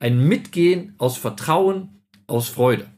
ein 0.02 0.18
Mitgehen 0.18 0.96
aus 0.98 1.16
Vertrauen, 1.16 2.02
aus 2.26 2.48
Freude. 2.48 2.90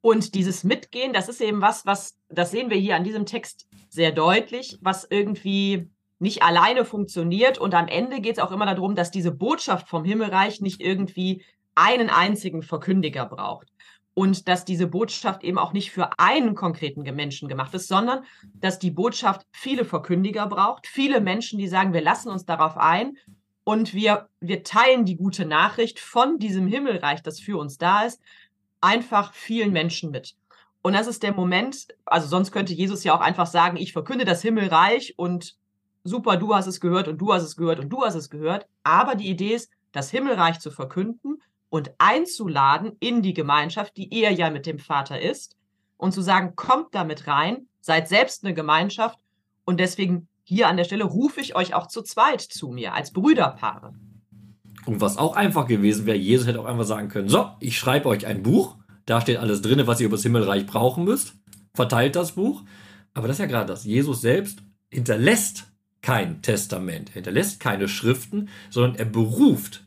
Und 0.00 0.34
dieses 0.34 0.64
Mitgehen, 0.64 1.12
das 1.12 1.28
ist 1.28 1.42
eben 1.42 1.60
was, 1.60 1.84
was, 1.84 2.16
das 2.30 2.50
sehen 2.50 2.70
wir 2.70 2.78
hier 2.78 2.96
an 2.96 3.04
diesem 3.04 3.26
Text 3.26 3.68
sehr 3.90 4.12
deutlich, 4.12 4.78
was 4.80 5.06
irgendwie 5.08 5.90
nicht 6.20 6.42
alleine 6.42 6.86
funktioniert. 6.86 7.58
Und 7.58 7.74
am 7.74 7.86
Ende 7.86 8.22
geht 8.22 8.38
es 8.38 8.42
auch 8.42 8.50
immer 8.50 8.64
darum, 8.64 8.94
dass 8.94 9.10
diese 9.10 9.30
Botschaft 9.30 9.88
vom 9.90 10.06
Himmelreich 10.06 10.62
nicht 10.62 10.80
irgendwie 10.80 11.44
einen 11.74 12.08
einzigen 12.08 12.62
Verkündiger 12.62 13.26
braucht. 13.26 13.68
Und 14.14 14.48
dass 14.48 14.64
diese 14.64 14.86
Botschaft 14.86 15.44
eben 15.44 15.58
auch 15.58 15.74
nicht 15.74 15.90
für 15.90 16.18
einen 16.18 16.54
konkreten 16.54 17.02
Menschen 17.14 17.48
gemacht 17.48 17.74
ist, 17.74 17.88
sondern 17.88 18.24
dass 18.54 18.78
die 18.78 18.92
Botschaft 18.92 19.46
viele 19.52 19.84
Verkündiger 19.84 20.46
braucht, 20.46 20.86
viele 20.86 21.20
Menschen, 21.20 21.58
die 21.58 21.68
sagen, 21.68 21.92
wir 21.92 22.00
lassen 22.00 22.30
uns 22.30 22.46
darauf 22.46 22.78
ein 22.78 23.18
und 23.64 23.94
wir, 23.94 24.28
wir 24.40 24.62
teilen 24.62 25.04
die 25.04 25.16
gute 25.16 25.46
Nachricht 25.46 25.98
von 25.98 26.38
diesem 26.38 26.66
Himmelreich, 26.66 27.22
das 27.22 27.40
für 27.40 27.58
uns 27.58 27.78
da 27.78 28.02
ist, 28.02 28.20
einfach 28.80 29.32
vielen 29.32 29.72
Menschen 29.72 30.10
mit. 30.10 30.36
Und 30.82 30.92
das 30.92 31.06
ist 31.06 31.22
der 31.22 31.32
Moment, 31.32 31.88
also 32.04 32.28
sonst 32.28 32.52
könnte 32.52 32.74
Jesus 32.74 33.04
ja 33.04 33.16
auch 33.16 33.22
einfach 33.22 33.46
sagen, 33.46 33.78
ich 33.78 33.94
verkünde 33.94 34.26
das 34.26 34.42
Himmelreich 34.42 35.14
und 35.16 35.56
super, 36.04 36.36
du 36.36 36.54
hast 36.54 36.66
es 36.66 36.80
gehört 36.80 37.08
und 37.08 37.18
du 37.18 37.32
hast 37.32 37.42
es 37.42 37.56
gehört 37.56 37.80
und 37.80 37.88
du 37.88 38.02
hast 38.02 38.14
es 38.14 38.28
gehört. 38.28 38.66
Aber 38.82 39.14
die 39.14 39.30
Idee 39.30 39.54
ist, 39.54 39.70
das 39.92 40.10
Himmelreich 40.10 40.60
zu 40.60 40.70
verkünden 40.70 41.40
und 41.70 41.92
einzuladen 41.98 42.96
in 43.00 43.22
die 43.22 43.32
Gemeinschaft, 43.32 43.96
die 43.96 44.12
er 44.12 44.30
ja 44.30 44.50
mit 44.50 44.66
dem 44.66 44.78
Vater 44.78 45.20
ist, 45.20 45.56
und 45.96 46.12
zu 46.12 46.20
sagen, 46.20 46.54
kommt 46.54 46.94
damit 46.94 47.26
rein, 47.26 47.66
seid 47.80 48.08
selbst 48.08 48.44
eine 48.44 48.52
Gemeinschaft 48.52 49.18
und 49.64 49.80
deswegen 49.80 50.28
hier 50.44 50.68
an 50.68 50.76
der 50.76 50.84
Stelle 50.84 51.04
rufe 51.04 51.40
ich 51.40 51.56
euch 51.56 51.74
auch 51.74 51.88
zu 51.88 52.02
zweit 52.02 52.40
zu 52.40 52.68
mir 52.68 52.92
als 52.94 53.12
Brüderpaare. 53.12 53.94
Und 54.86 55.00
was 55.00 55.16
auch 55.16 55.34
einfach 55.34 55.66
gewesen 55.66 56.04
wäre, 56.04 56.18
Jesus 56.18 56.46
hätte 56.46 56.60
auch 56.60 56.66
einfach 56.66 56.84
sagen 56.84 57.08
können, 57.08 57.28
so, 57.28 57.50
ich 57.60 57.78
schreibe 57.78 58.08
euch 58.08 58.26
ein 58.26 58.42
Buch, 58.42 58.76
da 59.06 59.20
steht 59.20 59.38
alles 59.38 59.62
drin, 59.62 59.86
was 59.86 60.00
ihr 60.00 60.06
über 60.06 60.16
das 60.16 60.22
Himmelreich 60.22 60.66
brauchen 60.66 61.04
müsst, 61.04 61.34
verteilt 61.72 62.16
das 62.16 62.32
Buch. 62.32 62.62
Aber 63.14 63.26
das 63.26 63.36
ist 63.36 63.40
ja 63.40 63.46
gerade 63.46 63.66
das. 63.66 63.84
Jesus 63.84 64.20
selbst 64.20 64.62
hinterlässt 64.90 65.72
kein 66.02 66.42
Testament, 66.42 67.10
er 67.10 67.14
hinterlässt 67.14 67.60
keine 67.60 67.88
Schriften, 67.88 68.50
sondern 68.68 68.96
er 68.96 69.06
beruft 69.06 69.86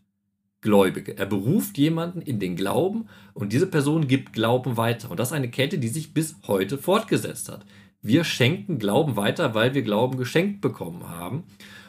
Gläubige. 0.61 1.15
Er 1.17 1.27
beruft 1.27 1.77
jemanden 1.77 2.21
in 2.21 2.39
den 2.39 2.55
Glauben 2.55 3.07
und 3.35 3.53
diese 3.53 3.67
Person 3.67 4.07
gibt 4.07 4.33
Glauben 4.33 4.75
weiter. 4.75 5.11
Und 5.11 5.19
das 5.19 5.29
ist 5.29 5.33
eine 5.33 5.51
Kette, 5.51 5.77
die 5.77 5.87
sich 5.87 6.15
bis 6.15 6.35
heute 6.47 6.79
fortgesetzt 6.79 7.49
hat. 7.49 7.63
Wir 8.07 8.23
schenken 8.23 8.79
Glauben 8.79 9.17
weiter, 9.17 9.53
weil 9.53 9.73
wir 9.73 9.81
Glauben 9.81 10.17
geschenkt 10.17 10.61
bekommen 10.61 11.09
haben. 11.09 11.43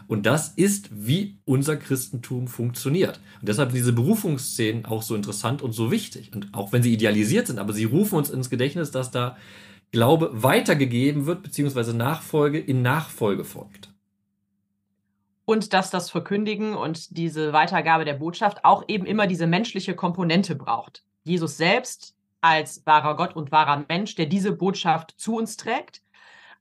Und 0.09 0.27
das 0.27 0.49
ist, 0.49 0.89
wie 0.91 1.39
unser 1.45 1.77
Christentum 1.77 2.49
funktioniert. 2.49 3.21
Und 3.41 3.49
deshalb 3.49 3.71
sind 3.71 3.79
diese 3.79 3.93
Berufungsszenen 3.93 4.85
auch 4.85 5.03
so 5.03 5.15
interessant 5.15 5.63
und 5.63 5.71
so 5.71 5.93
wichtig. 5.93 6.33
Und 6.35 6.53
auch 6.55 6.73
wenn 6.73 6.83
sie 6.83 6.93
idealisiert 6.93 7.47
sind, 7.47 7.61
aber 7.61 7.73
sie 7.73 7.85
rufen 7.85 8.17
uns 8.17 8.31
ins 8.31 8.51
Gedächtnis, 8.51 8.91
dass 8.91 9.13
da 9.13 9.37
Glaube 9.93 10.31
weitergegeben 10.33 11.27
wird, 11.27 11.45
beziehungsweise 11.45 11.97
Nachfolge 11.97 12.59
in 12.59 12.83
Nachfolge 12.83 13.45
folgt. 13.45 13.93
Und 15.45 15.73
dass 15.73 15.91
das 15.91 16.11
Verkündigen 16.11 16.75
und 16.75 17.17
diese 17.17 17.53
Weitergabe 17.53 18.05
der 18.05 18.15
Botschaft 18.15 18.65
auch 18.65 18.83
eben 18.89 19.07
immer 19.07 19.29
diese 19.29 19.47
menschliche 19.47 19.95
Komponente 19.95 20.57
braucht. 20.57 21.05
Jesus 21.23 21.57
selbst 21.59 22.17
als 22.41 22.85
wahrer 22.87 23.17
Gott 23.17 23.37
und 23.37 23.53
wahrer 23.53 23.85
Mensch, 23.89 24.17
der 24.17 24.27
diese 24.27 24.51
Botschaft 24.51 25.15
zu 25.17 25.37
uns 25.37 25.57
trägt 25.57 26.03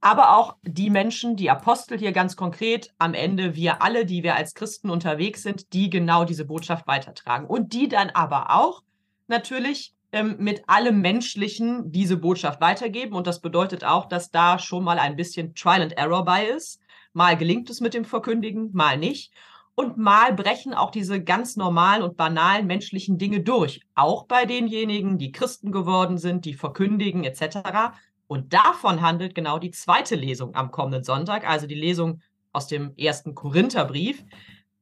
aber 0.01 0.37
auch 0.37 0.55
die 0.63 0.89
Menschen, 0.89 1.35
die 1.35 1.49
Apostel 1.49 1.97
hier 1.97 2.11
ganz 2.11 2.35
konkret, 2.35 2.93
am 2.97 3.13
Ende 3.13 3.55
wir 3.55 3.81
alle, 3.81 4.05
die 4.05 4.23
wir 4.23 4.35
als 4.35 4.53
Christen 4.53 4.89
unterwegs 4.89 5.43
sind, 5.43 5.73
die 5.73 5.89
genau 5.89 6.23
diese 6.23 6.45
Botschaft 6.45 6.87
weitertragen 6.87 7.47
und 7.47 7.73
die 7.73 7.87
dann 7.87 8.09
aber 8.11 8.55
auch 8.55 8.83
natürlich 9.27 9.93
ähm, 10.11 10.37
mit 10.39 10.67
allem 10.67 11.01
Menschlichen 11.01 11.91
diese 11.91 12.17
Botschaft 12.17 12.61
weitergeben. 12.61 13.15
Und 13.15 13.27
das 13.27 13.41
bedeutet 13.41 13.83
auch, 13.83 14.05
dass 14.05 14.31
da 14.31 14.59
schon 14.59 14.83
mal 14.83 14.99
ein 14.99 15.15
bisschen 15.15 15.55
Trial 15.55 15.81
and 15.81 15.93
Error 15.93 16.23
bei 16.23 16.45
ist. 16.45 16.79
Mal 17.13 17.35
gelingt 17.35 17.69
es 17.69 17.81
mit 17.81 17.93
dem 17.93 18.05
Verkündigen, 18.05 18.69
mal 18.73 18.97
nicht. 18.97 19.33
Und 19.75 19.97
mal 19.97 20.33
brechen 20.33 20.73
auch 20.73 20.89
diese 20.89 21.23
ganz 21.23 21.55
normalen 21.55 22.01
und 22.01 22.17
banalen 22.17 22.65
menschlichen 22.65 23.17
Dinge 23.17 23.41
durch. 23.41 23.81
Auch 23.95 24.25
bei 24.25 24.45
denjenigen, 24.45 25.17
die 25.17 25.31
Christen 25.31 25.71
geworden 25.71 26.17
sind, 26.17 26.45
die 26.45 26.55
verkündigen 26.55 27.23
etc. 27.23 27.93
Und 28.27 28.53
davon 28.53 29.01
handelt 29.01 29.35
genau 29.35 29.57
die 29.57 29.71
zweite 29.71 30.15
Lesung 30.15 30.55
am 30.55 30.71
kommenden 30.71 31.03
Sonntag, 31.03 31.47
also 31.47 31.65
die 31.65 31.75
Lesung 31.75 32.21
aus 32.51 32.67
dem 32.67 32.95
ersten 32.97 33.35
Korintherbrief. 33.35 34.23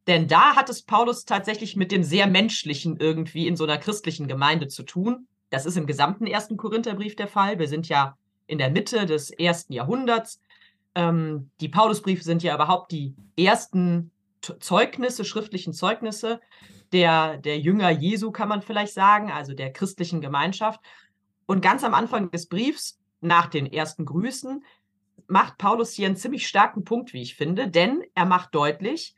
Denn 0.08 0.28
da 0.28 0.56
hat 0.56 0.70
es 0.70 0.84
Paulus 0.84 1.26
tatsächlich 1.26 1.76
mit 1.76 1.92
dem 1.92 2.04
sehr 2.04 2.28
menschlichen 2.28 2.98
irgendwie 2.98 3.48
in 3.48 3.56
so 3.56 3.64
einer 3.64 3.78
christlichen 3.78 4.28
Gemeinde 4.28 4.68
zu 4.68 4.84
tun. 4.84 5.28
Das 5.50 5.66
ist 5.66 5.78
im 5.78 5.88
gesamten 5.88 6.28
ersten 6.28 6.58
Korintherbrief 6.58 7.16
der 7.16 7.28
Fall. 7.28 7.60
Wir 7.60 7.68
sind 7.68 7.88
ja 7.88 8.18
in 8.48 8.58
der 8.58 8.70
Mitte 8.70 9.06
des 9.06 9.32
ersten 9.32 9.74
Jahrhunderts. 9.74 10.42
Ähm, 10.94 11.50
die 11.60 11.70
Paulusbriefe 11.70 12.24
sind 12.24 12.44
ja 12.44 12.56
überhaupt 12.56 12.92
die 12.92 13.16
ersten 13.38 14.12
Zeugnisse, 14.42 15.26
schriftlichen 15.26 15.74
Zeugnisse 15.74 16.40
der, 16.94 17.38
der 17.38 17.60
Jünger 17.60 17.90
Jesu, 17.90 18.32
kann 18.32 18.48
man 18.48 18.62
vielleicht 18.62 18.94
sagen, 18.94 19.32
also 19.32 19.54
der 19.54 19.74
christlichen 19.74 20.22
Gemeinschaft. 20.22 20.80
Und 21.46 21.62
ganz 21.62 21.84
am 21.84 21.94
Anfang 21.94 22.32
des 22.32 22.48
Briefs 22.48 23.00
nach 23.22 23.48
den 23.48 23.72
ersten 23.72 24.06
Grüßen 24.06 24.64
macht 25.28 25.58
Paulus 25.58 25.94
hier 25.94 26.08
einen 26.08 26.18
ziemlich 26.18 26.48
starken 26.48 26.84
Punkt, 26.84 27.14
wie 27.14 27.22
ich 27.22 27.36
finde, 27.36 27.68
denn 27.70 28.04
er 28.14 28.26
macht 28.26 28.54
deutlich, 28.54 29.16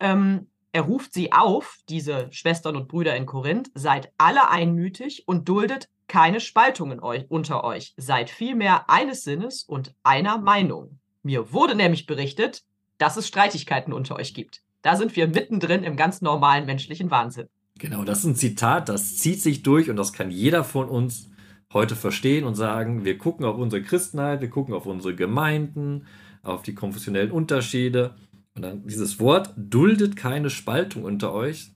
ähm, 0.00 0.48
er 0.72 0.82
ruft 0.82 1.14
sie 1.14 1.32
auf, 1.32 1.78
diese 1.88 2.28
Schwestern 2.30 2.76
und 2.76 2.88
Brüder 2.88 3.16
in 3.16 3.26
Korinth, 3.26 3.70
seid 3.74 4.12
alle 4.18 4.50
einmütig 4.50 5.26
und 5.26 5.48
duldet 5.48 5.88
keine 6.08 6.40
Spaltungen 6.40 7.00
euch, 7.00 7.26
unter 7.28 7.64
euch, 7.64 7.94
seid 7.96 8.30
vielmehr 8.30 8.88
eines 8.90 9.24
Sinnes 9.24 9.62
und 9.62 9.94
einer 10.02 10.38
Meinung. 10.38 10.98
Mir 11.22 11.52
wurde 11.52 11.74
nämlich 11.74 12.06
berichtet, 12.06 12.64
dass 12.96 13.16
es 13.16 13.28
Streitigkeiten 13.28 13.92
unter 13.92 14.16
euch 14.16 14.34
gibt. 14.34 14.62
Da 14.82 14.96
sind 14.96 15.16
wir 15.16 15.28
mittendrin 15.28 15.84
im 15.84 15.96
ganz 15.96 16.20
normalen 16.20 16.66
menschlichen 16.66 17.10
Wahnsinn. 17.10 17.48
Genau, 17.78 18.04
das 18.04 18.20
ist 18.20 18.24
ein 18.24 18.36
Zitat, 18.36 18.88
das 18.88 19.16
zieht 19.18 19.40
sich 19.40 19.62
durch 19.62 19.88
und 19.90 19.96
das 19.96 20.12
kann 20.12 20.30
jeder 20.30 20.64
von 20.64 20.88
uns 20.88 21.30
heute 21.72 21.96
verstehen 21.96 22.44
und 22.44 22.54
sagen, 22.54 23.04
wir 23.04 23.18
gucken 23.18 23.44
auf 23.44 23.58
unsere 23.58 23.82
Christenheit, 23.82 24.40
wir 24.40 24.50
gucken 24.50 24.74
auf 24.74 24.86
unsere 24.86 25.14
Gemeinden, 25.14 26.06
auf 26.42 26.62
die 26.62 26.74
konfessionellen 26.74 27.30
Unterschiede. 27.30 28.14
Und 28.54 28.62
dann 28.62 28.86
dieses 28.86 29.20
Wort 29.20 29.52
duldet 29.56 30.16
keine 30.16 30.50
Spaltung 30.50 31.04
unter 31.04 31.32
euch. 31.32 31.72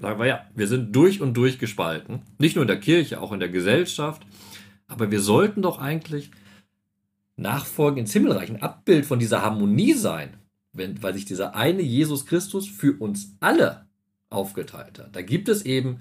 Sagen 0.00 0.18
wir 0.18 0.26
ja, 0.26 0.46
wir 0.54 0.66
sind 0.66 0.94
durch 0.94 1.20
und 1.20 1.34
durch 1.34 1.58
gespalten. 1.58 2.22
Nicht 2.38 2.56
nur 2.56 2.62
in 2.62 2.68
der 2.68 2.80
Kirche, 2.80 3.20
auch 3.20 3.32
in 3.32 3.40
der 3.40 3.48
Gesellschaft. 3.48 4.26
Aber 4.86 5.10
wir 5.10 5.20
sollten 5.20 5.62
doch 5.62 5.78
eigentlich 5.78 6.30
Nachfolgen 7.36 7.98
ins 7.98 8.12
Himmelreich, 8.12 8.50
ein 8.50 8.62
Abbild 8.62 9.06
von 9.06 9.18
dieser 9.18 9.42
Harmonie 9.42 9.94
sein, 9.94 10.36
wenn, 10.72 11.02
weil 11.02 11.14
sich 11.14 11.24
dieser 11.24 11.56
eine 11.56 11.82
Jesus 11.82 12.26
Christus 12.26 12.68
für 12.68 13.00
uns 13.00 13.36
alle 13.40 13.86
aufgeteilt 14.30 14.98
hat. 14.98 15.16
Da 15.16 15.22
gibt 15.22 15.48
es 15.48 15.64
eben 15.64 16.00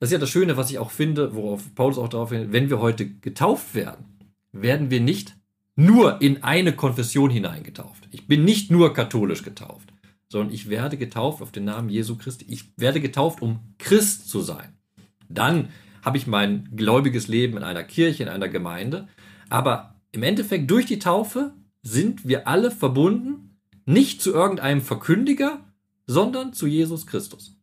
das 0.00 0.08
ist 0.08 0.12
ja 0.12 0.18
das 0.18 0.30
Schöne, 0.30 0.56
was 0.56 0.70
ich 0.70 0.78
auch 0.78 0.90
finde, 0.90 1.34
worauf 1.34 1.74
Paulus 1.74 1.98
auch 1.98 2.08
darauf 2.08 2.30
hin, 2.30 2.52
wenn 2.52 2.70
wir 2.70 2.80
heute 2.80 3.08
getauft 3.08 3.74
werden, 3.74 4.04
werden 4.52 4.90
wir 4.90 5.00
nicht 5.00 5.36
nur 5.76 6.20
in 6.20 6.42
eine 6.42 6.74
Konfession 6.74 7.30
hineingetauft. 7.30 8.08
Ich 8.10 8.26
bin 8.26 8.44
nicht 8.44 8.70
nur 8.70 8.94
katholisch 8.94 9.42
getauft, 9.42 9.92
sondern 10.28 10.52
ich 10.54 10.68
werde 10.68 10.96
getauft 10.96 11.42
auf 11.42 11.52
den 11.52 11.64
Namen 11.64 11.88
Jesu 11.88 12.16
Christi. 12.16 12.46
Ich 12.48 12.72
werde 12.76 13.00
getauft, 13.00 13.42
um 13.42 13.60
Christ 13.78 14.28
zu 14.28 14.40
sein. 14.40 14.74
Dann 15.28 15.68
habe 16.04 16.16
ich 16.16 16.26
mein 16.26 16.68
gläubiges 16.74 17.28
Leben 17.28 17.56
in 17.56 17.62
einer 17.62 17.84
Kirche, 17.84 18.22
in 18.22 18.28
einer 18.28 18.48
Gemeinde. 18.48 19.08
Aber 19.48 19.96
im 20.12 20.22
Endeffekt 20.22 20.70
durch 20.70 20.86
die 20.86 20.98
Taufe 20.98 21.52
sind 21.82 22.26
wir 22.26 22.46
alle 22.48 22.70
verbunden, 22.70 23.58
nicht 23.84 24.20
zu 24.20 24.32
irgendeinem 24.32 24.80
Verkündiger, 24.80 25.60
sondern 26.06 26.52
zu 26.52 26.66
Jesus 26.66 27.06
Christus. 27.06 27.57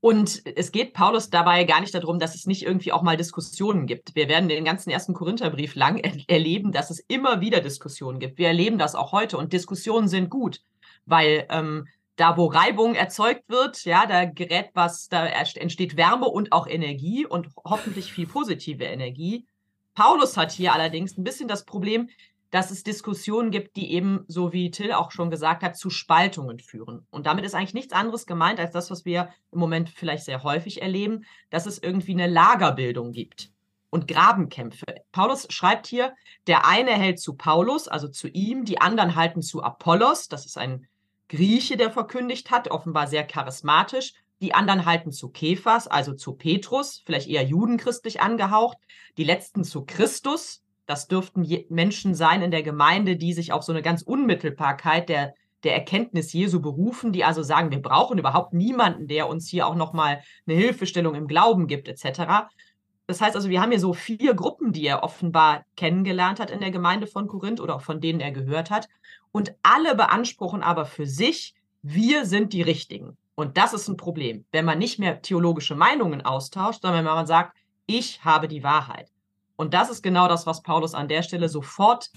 Und 0.00 0.42
es 0.56 0.72
geht 0.72 0.94
Paulus 0.94 1.28
dabei 1.28 1.64
gar 1.64 1.80
nicht 1.80 1.94
darum, 1.94 2.18
dass 2.18 2.34
es 2.34 2.46
nicht 2.46 2.62
irgendwie 2.62 2.92
auch 2.92 3.02
mal 3.02 3.18
Diskussionen 3.18 3.86
gibt. 3.86 4.14
Wir 4.14 4.28
werden 4.28 4.48
den 4.48 4.64
ganzen 4.64 4.90
ersten 4.90 5.12
Korintherbrief 5.12 5.74
lang 5.74 5.98
er 5.98 6.12
erleben, 6.26 6.72
dass 6.72 6.90
es 6.90 7.00
immer 7.00 7.42
wieder 7.42 7.60
Diskussionen 7.60 8.18
gibt. 8.18 8.38
Wir 8.38 8.48
erleben 8.48 8.78
das 8.78 8.94
auch 8.94 9.12
heute 9.12 9.36
und 9.36 9.52
Diskussionen 9.52 10.08
sind 10.08 10.30
gut, 10.30 10.62
weil 11.04 11.46
ähm, 11.50 11.86
da, 12.16 12.36
wo 12.36 12.46
Reibung 12.46 12.94
erzeugt 12.94 13.44
wird, 13.48 13.84
ja, 13.84 14.06
da 14.06 14.24
gerät 14.24 14.70
was, 14.74 15.08
da 15.08 15.26
entsteht 15.26 15.96
Wärme 15.96 16.26
und 16.26 16.52
auch 16.52 16.66
Energie 16.66 17.26
und 17.26 17.48
hoffentlich 17.64 18.12
viel 18.12 18.26
positive 18.26 18.84
Energie. 18.84 19.46
Paulus 19.94 20.36
hat 20.36 20.52
hier 20.52 20.72
allerdings 20.72 21.18
ein 21.18 21.24
bisschen 21.24 21.48
das 21.48 21.64
Problem, 21.64 22.08
dass 22.50 22.70
es 22.70 22.82
Diskussionen 22.82 23.50
gibt, 23.50 23.76
die 23.76 23.92
eben, 23.92 24.24
so 24.26 24.52
wie 24.52 24.70
Till 24.70 24.92
auch 24.92 25.10
schon 25.12 25.30
gesagt 25.30 25.62
hat, 25.62 25.76
zu 25.76 25.90
Spaltungen 25.90 26.58
führen. 26.58 27.06
Und 27.10 27.26
damit 27.26 27.44
ist 27.44 27.54
eigentlich 27.54 27.74
nichts 27.74 27.92
anderes 27.92 28.26
gemeint 28.26 28.58
als 28.58 28.72
das, 28.72 28.90
was 28.90 29.04
wir 29.04 29.30
im 29.52 29.58
Moment 29.58 29.90
vielleicht 29.90 30.24
sehr 30.24 30.42
häufig 30.42 30.82
erleben, 30.82 31.24
dass 31.50 31.66
es 31.66 31.78
irgendwie 31.78 32.12
eine 32.12 32.26
Lagerbildung 32.26 33.12
gibt 33.12 33.52
und 33.90 34.08
Grabenkämpfe. 34.08 34.86
Paulus 35.12 35.46
schreibt 35.50 35.86
hier, 35.86 36.14
der 36.46 36.66
eine 36.66 36.92
hält 36.92 37.20
zu 37.20 37.34
Paulus, 37.34 37.88
also 37.88 38.08
zu 38.08 38.28
ihm, 38.28 38.64
die 38.64 38.80
anderen 38.80 39.16
halten 39.16 39.42
zu 39.42 39.62
Apollos, 39.62 40.28
das 40.28 40.46
ist 40.46 40.58
ein 40.58 40.86
Grieche, 41.28 41.76
der 41.76 41.92
verkündigt 41.92 42.50
hat, 42.50 42.70
offenbar 42.70 43.06
sehr 43.06 43.24
charismatisch. 43.24 44.14
Die 44.42 44.54
anderen 44.54 44.86
halten 44.86 45.12
zu 45.12 45.28
Kephas, 45.28 45.86
also 45.86 46.14
zu 46.14 46.32
Petrus, 46.32 47.02
vielleicht 47.04 47.28
eher 47.28 47.44
judenchristlich 47.44 48.20
angehaucht. 48.20 48.78
Die 49.16 49.24
letzten 49.24 49.62
zu 49.62 49.84
Christus, 49.84 50.64
Das 50.90 51.06
dürften 51.06 51.46
Menschen 51.68 52.16
sein 52.16 52.42
in 52.42 52.50
der 52.50 52.64
Gemeinde, 52.64 53.14
die 53.14 53.32
sich 53.32 53.52
auf 53.52 53.62
so 53.62 53.70
eine 53.70 53.80
ganz 53.80 54.02
Unmittelbarkeit 54.02 55.08
der, 55.08 55.34
der 55.62 55.74
Erkenntnis 55.74 56.32
Jesu 56.32 56.60
berufen, 56.60 57.12
die 57.12 57.22
also 57.22 57.44
sagen, 57.44 57.70
wir 57.70 57.80
brauchen 57.80 58.18
überhaupt 58.18 58.54
niemanden, 58.54 59.06
der 59.06 59.28
uns 59.28 59.46
hier 59.46 59.68
auch 59.68 59.76
nochmal 59.76 60.20
eine 60.48 60.56
Hilfestellung 60.56 61.14
im 61.14 61.28
Glauben 61.28 61.68
gibt, 61.68 61.86
etc. 61.86 62.50
Das 63.06 63.20
heißt 63.20 63.36
also, 63.36 63.48
wir 63.50 63.60
haben 63.62 63.70
hier 63.70 63.78
so 63.78 63.92
vier 63.92 64.34
Gruppen, 64.34 64.72
die 64.72 64.84
er 64.84 65.04
offenbar 65.04 65.64
kennengelernt 65.76 66.40
hat 66.40 66.50
in 66.50 66.58
der 66.58 66.72
Gemeinde 66.72 67.06
von 67.06 67.28
Korinth 67.28 67.60
oder 67.60 67.76
auch 67.76 67.82
von 67.82 68.00
denen 68.00 68.18
er 68.18 68.32
gehört 68.32 68.72
hat. 68.72 68.88
Und 69.30 69.54
alle 69.62 69.94
beanspruchen 69.94 70.60
aber 70.64 70.86
für 70.86 71.06
sich, 71.06 71.54
wir 71.82 72.26
sind 72.26 72.52
die 72.52 72.62
Richtigen. 72.62 73.16
Und 73.36 73.58
das 73.58 73.74
ist 73.74 73.86
ein 73.86 73.96
Problem, 73.96 74.44
wenn 74.50 74.64
man 74.64 74.80
nicht 74.80 74.98
mehr 74.98 75.22
theologische 75.22 75.76
Meinungen 75.76 76.22
austauscht, 76.22 76.82
sondern 76.82 77.04
wenn 77.04 77.14
man 77.14 77.28
sagt, 77.28 77.56
ich 77.86 78.24
habe 78.24 78.48
die 78.48 78.64
Wahrheit. 78.64 79.08
Und 79.60 79.74
das 79.74 79.90
ist 79.90 80.02
genau 80.02 80.26
das, 80.26 80.46
was 80.46 80.62
Paulus 80.62 80.94
an 80.94 81.06
der 81.06 81.22
Stelle 81.22 81.50
sofort 81.50 82.08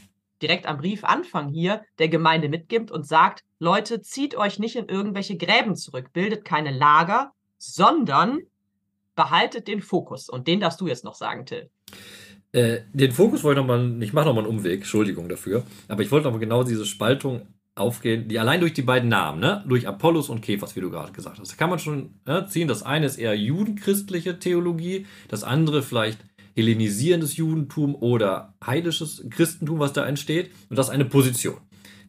direkt 0.41 0.65
am 0.65 0.77
Briefanfang 0.77 1.49
hier 1.49 1.81
der 1.99 2.07
Gemeinde 2.07 2.47
mitgibt 2.47 2.89
und 2.89 3.05
sagt, 3.05 3.43
Leute, 3.59 4.01
zieht 4.01 4.37
euch 4.37 4.59
nicht 4.59 4.77
in 4.77 4.87
irgendwelche 4.87 5.35
Gräben 5.35 5.75
zurück, 5.75 6.13
bildet 6.13 6.45
keine 6.45 6.71
Lager, 6.71 7.33
sondern 7.57 8.39
behaltet 9.17 9.67
den 9.67 9.81
Fokus. 9.81 10.29
Und 10.29 10.47
den 10.47 10.61
darfst 10.61 10.79
du 10.79 10.87
jetzt 10.87 11.03
noch 11.03 11.15
sagen, 11.15 11.45
Till. 11.45 11.69
Äh, 12.53 12.83
den 12.93 13.11
Fokus 13.11 13.43
wollte 13.43 13.59
ich 13.59 13.67
nochmal, 13.67 14.01
ich 14.01 14.13
mache 14.13 14.27
nochmal 14.27 14.45
einen 14.45 14.57
Umweg, 14.59 14.79
Entschuldigung 14.79 15.27
dafür, 15.27 15.63
aber 15.89 16.01
ich 16.01 16.11
wollte 16.11 16.27
nochmal 16.27 16.39
genau 16.39 16.63
diese 16.63 16.85
Spaltung 16.85 17.41
aufgehen, 17.75 18.29
die 18.29 18.39
allein 18.39 18.61
durch 18.61 18.73
die 18.73 18.83
beiden 18.83 19.09
Namen, 19.09 19.41
ne? 19.41 19.65
durch 19.67 19.85
Apollos 19.85 20.29
und 20.29 20.41
Kephas, 20.41 20.77
wie 20.77 20.81
du 20.81 20.89
gerade 20.89 21.11
gesagt 21.11 21.39
hast, 21.39 21.51
da 21.51 21.55
kann 21.57 21.69
man 21.69 21.79
schon 21.79 22.21
ne, 22.25 22.45
ziehen. 22.47 22.69
Das 22.69 22.83
eine 22.83 23.05
ist 23.05 23.17
eher 23.17 23.35
judenchristliche 23.35 24.39
Theologie, 24.39 25.07
das 25.27 25.43
andere 25.43 25.81
vielleicht 25.81 26.19
hellenisierendes 26.55 27.37
Judentum 27.37 27.95
oder 27.95 28.53
heidisches 28.65 29.23
Christentum, 29.29 29.79
was 29.79 29.93
da 29.93 30.05
entsteht. 30.05 30.51
Und 30.69 30.77
das 30.77 30.87
ist 30.87 30.93
eine 30.93 31.05
Position. 31.05 31.57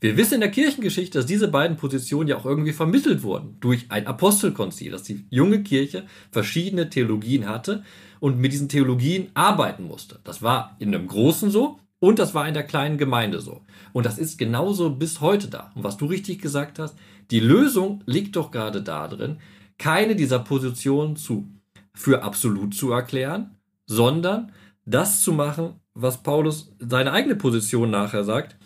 Wir 0.00 0.16
wissen 0.18 0.34
in 0.34 0.40
der 0.40 0.50
Kirchengeschichte, 0.50 1.18
dass 1.18 1.26
diese 1.26 1.48
beiden 1.48 1.76
Positionen 1.78 2.28
ja 2.28 2.36
auch 2.36 2.44
irgendwie 2.44 2.72
vermittelt 2.72 3.22
wurden 3.22 3.56
durch 3.60 3.86
ein 3.88 4.06
Apostelkonzil, 4.06 4.90
dass 4.90 5.02
die 5.02 5.24
junge 5.30 5.62
Kirche 5.62 6.04
verschiedene 6.30 6.90
Theologien 6.90 7.48
hatte 7.48 7.84
und 8.20 8.38
mit 8.38 8.52
diesen 8.52 8.68
Theologien 8.68 9.30
arbeiten 9.32 9.84
musste. 9.84 10.20
Das 10.24 10.42
war 10.42 10.76
in 10.78 10.94
einem 10.94 11.06
Großen 11.06 11.50
so 11.50 11.78
und 12.00 12.18
das 12.18 12.34
war 12.34 12.46
in 12.46 12.52
der 12.52 12.64
kleinen 12.64 12.98
Gemeinde 12.98 13.40
so. 13.40 13.62
Und 13.94 14.04
das 14.04 14.18
ist 14.18 14.36
genauso 14.36 14.90
bis 14.90 15.22
heute 15.22 15.48
da. 15.48 15.72
Und 15.74 15.84
was 15.84 15.96
du 15.96 16.04
richtig 16.04 16.42
gesagt 16.42 16.78
hast, 16.78 16.96
die 17.30 17.40
Lösung 17.40 18.02
liegt 18.04 18.36
doch 18.36 18.50
gerade 18.50 18.82
darin, 18.82 19.38
keine 19.78 20.16
dieser 20.16 20.40
Positionen 20.40 21.16
zu, 21.16 21.48
für 21.94 22.22
absolut 22.22 22.74
zu 22.74 22.92
erklären, 22.92 23.56
sondern 23.86 24.52
das 24.84 25.22
zu 25.22 25.32
machen, 25.32 25.80
was 25.94 26.22
Paulus 26.22 26.72
seine 26.78 27.12
eigene 27.12 27.36
Position 27.36 27.90
nachher 27.90 28.24
sagt. 28.24 28.56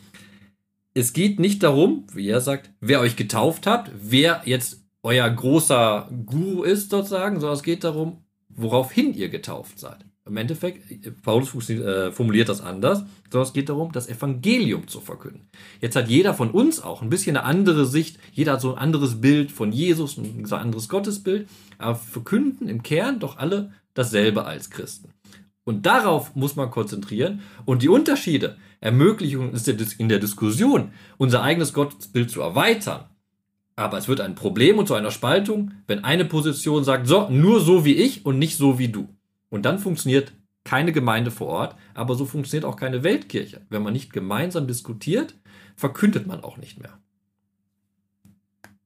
Es 0.95 1.13
geht 1.13 1.39
nicht 1.39 1.63
darum, 1.63 2.07
wie 2.13 2.29
er 2.29 2.41
sagt, 2.41 2.71
wer 2.81 3.01
euch 3.01 3.17
getauft 3.17 3.67
hat, 3.67 3.91
wer 3.95 4.43
jetzt 4.45 4.85
euer 5.03 5.29
großer 5.29 6.11
Guru 6.27 6.65
ist 6.65 6.91
sozusagen, 6.91 7.39
sondern 7.39 7.57
es 7.57 7.63
geht 7.63 7.85
darum, 7.85 8.25
woraufhin 8.49 9.15
ihr 9.15 9.29
getauft 9.29 9.79
seid. 9.79 10.05
Im 10.27 10.37
Endeffekt, 10.37 11.23
Paulus 11.23 11.71
äh, 11.71 12.13
formuliert 12.13 12.51
das 12.51 12.61
anders, 12.61 13.05
sondern 13.31 13.47
es 13.47 13.55
geht 13.55 13.71
darum, 13.71 13.93
das 13.93 14.09
Evangelium 14.09 14.87
zu 14.87 15.01
verkünden. 15.01 15.49
Jetzt 15.81 15.97
hat 15.97 16.09
jeder 16.09 16.35
von 16.35 16.51
uns 16.51 16.83
auch 16.83 17.01
ein 17.01 17.09
bisschen 17.09 17.37
eine 17.37 17.47
andere 17.47 17.87
Sicht, 17.87 18.19
jeder 18.33 18.53
hat 18.53 18.61
so 18.61 18.75
ein 18.75 18.79
anderes 18.79 19.23
Bild 19.23 19.51
von 19.51 19.73
Jesus, 19.73 20.19
ein 20.19 20.51
anderes 20.53 20.89
Gottesbild, 20.91 21.49
aber 21.79 21.95
verkünden 21.95 22.69
im 22.69 22.83
Kern 22.83 23.21
doch 23.21 23.39
alle 23.39 23.73
dasselbe 23.99 24.45
als 24.45 24.71
Christen. 24.71 25.13
Und 25.65 25.85
darauf 25.85 26.35
muss 26.37 26.55
man 26.57 26.71
konzentrieren 26.71 27.43
und 27.65 27.83
die 27.83 27.89
Unterschiede 27.89 28.57
ermöglichen 28.81 29.51
uns 29.51 29.67
in 29.67 30.09
der 30.09 30.21
Diskussion, 30.21 30.93
unser 31.19 31.43
eigenes 31.43 31.73
Gottesbild 31.73 32.31
zu 32.31 32.41
erweitern. 32.41 33.07
Aber 33.75 33.99
es 33.99 34.09
wird 34.09 34.21
ein 34.21 34.37
Problem 34.37 34.79
und 34.79 34.87
zu 34.87 34.95
einer 34.95 35.11
Spaltung, 35.11 35.73
wenn 35.89 36.05
eine 36.05 36.25
Position 36.25 36.85
sagt, 36.85 37.09
so, 37.09 37.29
nur 37.29 37.61
so 37.61 37.85
wie 37.85 37.95
ich 37.95 38.25
und 38.25 38.39
nicht 38.39 38.57
so 38.57 38.79
wie 38.79 38.89
du. 38.89 39.09
Und 39.51 39.65
dann 39.65 39.79
funktioniert 39.79 40.33
keine 40.65 40.93
Gemeinde 40.93 41.31
vor 41.31 41.49
Ort, 41.49 41.77
aber 41.95 42.15
so 42.15 42.25
funktioniert 42.25 42.65
auch 42.65 42.77
keine 42.77 43.03
Weltkirche. 43.03 43.63
Wenn 43.69 43.83
man 43.83 43.93
nicht 43.93 44.13
gemeinsam 44.13 44.69
diskutiert, 44.69 45.35
verkündet 45.77 46.27
man 46.27 46.45
auch 46.45 46.57
nicht 46.57 46.81
mehr. 46.81 46.99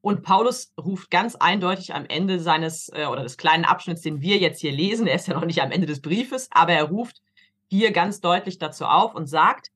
Und 0.03 0.23
Paulus 0.23 0.73
ruft 0.77 1.11
ganz 1.13 1.37
eindeutig 1.37 1.95
am 1.95 2.05
Ende 2.07 2.41
seines 2.41 2.91
äh, 2.93 3.07
oder 3.07 3.23
des 3.23 3.37
kleinen 3.37 3.65
Abschnitts, 3.65 4.03
den 4.03 4.21
wir 4.21 4.37
jetzt 4.39 4.61
hier 4.61 4.73
lesen, 4.73 5.07
er 5.07 5.15
ist 5.15 5.29
ja 5.29 5.35
noch 5.35 5.45
nicht 5.45 5.63
am 5.63 5.71
Ende 5.71 5.87
des 5.87 6.03
Briefes, 6.03 6.49
aber 6.51 6.73
er 6.73 6.85
ruft 6.85 7.23
hier 7.69 7.93
ganz 7.93 8.21
deutlich 8.21 8.59
dazu 8.59 8.85
auf 8.85 9.15
und 9.15 9.29
sagt 9.29 9.71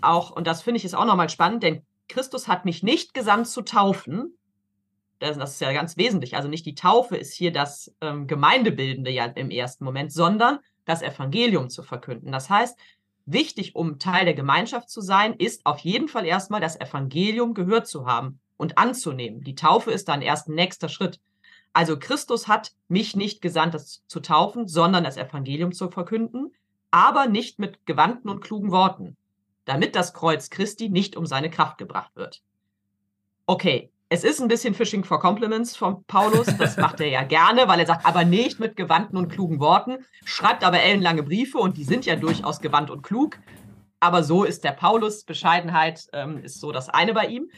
auch, 0.00 0.30
und 0.30 0.46
das 0.46 0.62
finde 0.62 0.78
ich 0.78 0.84
ist 0.84 0.94
auch 0.94 1.04
nochmal 1.04 1.28
spannend, 1.28 1.64
denn 1.64 1.82
Christus 2.06 2.46
hat 2.46 2.64
mich 2.64 2.84
nicht 2.84 3.14
gesandt 3.14 3.48
zu 3.48 3.62
taufen, 3.62 4.38
das, 5.18 5.36
das 5.36 5.54
ist 5.54 5.60
ja 5.60 5.72
ganz 5.72 5.96
wesentlich. 5.96 6.36
Also 6.36 6.48
nicht 6.48 6.64
die 6.64 6.76
Taufe 6.76 7.16
ist 7.16 7.34
hier 7.34 7.52
das 7.52 7.92
ähm, 8.00 8.28
Gemeindebildende 8.28 9.10
ja 9.10 9.24
im 9.24 9.50
ersten 9.50 9.84
Moment, 9.84 10.12
sondern 10.12 10.60
das 10.84 11.02
Evangelium 11.02 11.68
zu 11.68 11.82
verkünden. 11.82 12.30
Das 12.30 12.48
heißt, 12.48 12.78
wichtig, 13.26 13.74
um 13.74 13.98
Teil 13.98 14.24
der 14.24 14.34
Gemeinschaft 14.34 14.88
zu 14.88 15.00
sein, 15.00 15.34
ist 15.34 15.66
auf 15.66 15.80
jeden 15.80 16.06
Fall 16.06 16.24
erstmal 16.24 16.60
das 16.60 16.80
Evangelium 16.80 17.54
gehört 17.54 17.88
zu 17.88 18.06
haben 18.06 18.38
und 18.58 18.76
anzunehmen. 18.76 19.42
Die 19.42 19.54
Taufe 19.54 19.90
ist 19.90 20.08
dann 20.08 20.20
erst 20.20 20.48
ein 20.48 20.54
nächster 20.54 20.90
Schritt. 20.90 21.18
Also 21.72 21.98
Christus 21.98 22.48
hat 22.48 22.72
mich 22.88 23.16
nicht 23.16 23.40
gesandt, 23.40 23.72
das 23.72 24.02
zu 24.06 24.20
taufen, 24.20 24.68
sondern 24.68 25.04
das 25.04 25.16
Evangelium 25.16 25.72
zu 25.72 25.90
verkünden, 25.90 26.52
aber 26.90 27.26
nicht 27.26 27.58
mit 27.58 27.86
gewandten 27.86 28.30
und 28.30 28.40
klugen 28.40 28.70
Worten, 28.70 29.16
damit 29.64 29.94
das 29.94 30.12
Kreuz 30.12 30.50
Christi 30.50 30.90
nicht 30.90 31.16
um 31.16 31.24
seine 31.24 31.50
Kraft 31.50 31.78
gebracht 31.78 32.10
wird. 32.16 32.42
Okay, 33.46 33.90
es 34.10 34.24
ist 34.24 34.40
ein 34.40 34.48
bisschen 34.48 34.74
Fishing 34.74 35.04
for 35.04 35.20
Compliments 35.20 35.76
von 35.76 36.02
Paulus. 36.04 36.46
Das 36.58 36.76
macht 36.78 37.00
er 37.00 37.08
ja 37.08 37.22
gerne, 37.24 37.68
weil 37.68 37.80
er 37.80 37.86
sagt, 37.86 38.06
aber 38.06 38.24
nicht 38.24 38.58
mit 38.58 38.74
gewandten 38.74 39.18
und 39.18 39.28
klugen 39.28 39.60
Worten. 39.60 39.98
Schreibt 40.24 40.64
aber 40.64 40.80
ellenlange 40.80 41.22
Briefe 41.22 41.58
und 41.58 41.76
die 41.76 41.84
sind 41.84 42.06
ja 42.06 42.16
durchaus 42.16 42.60
gewandt 42.60 42.90
und 42.90 43.02
klug. 43.02 43.38
Aber 44.00 44.22
so 44.22 44.44
ist 44.44 44.64
der 44.64 44.72
Paulus. 44.72 45.24
Bescheidenheit 45.24 46.06
ähm, 46.12 46.38
ist 46.38 46.60
so 46.60 46.72
das 46.72 46.88
eine 46.88 47.12
bei 47.12 47.26
ihm. 47.26 47.50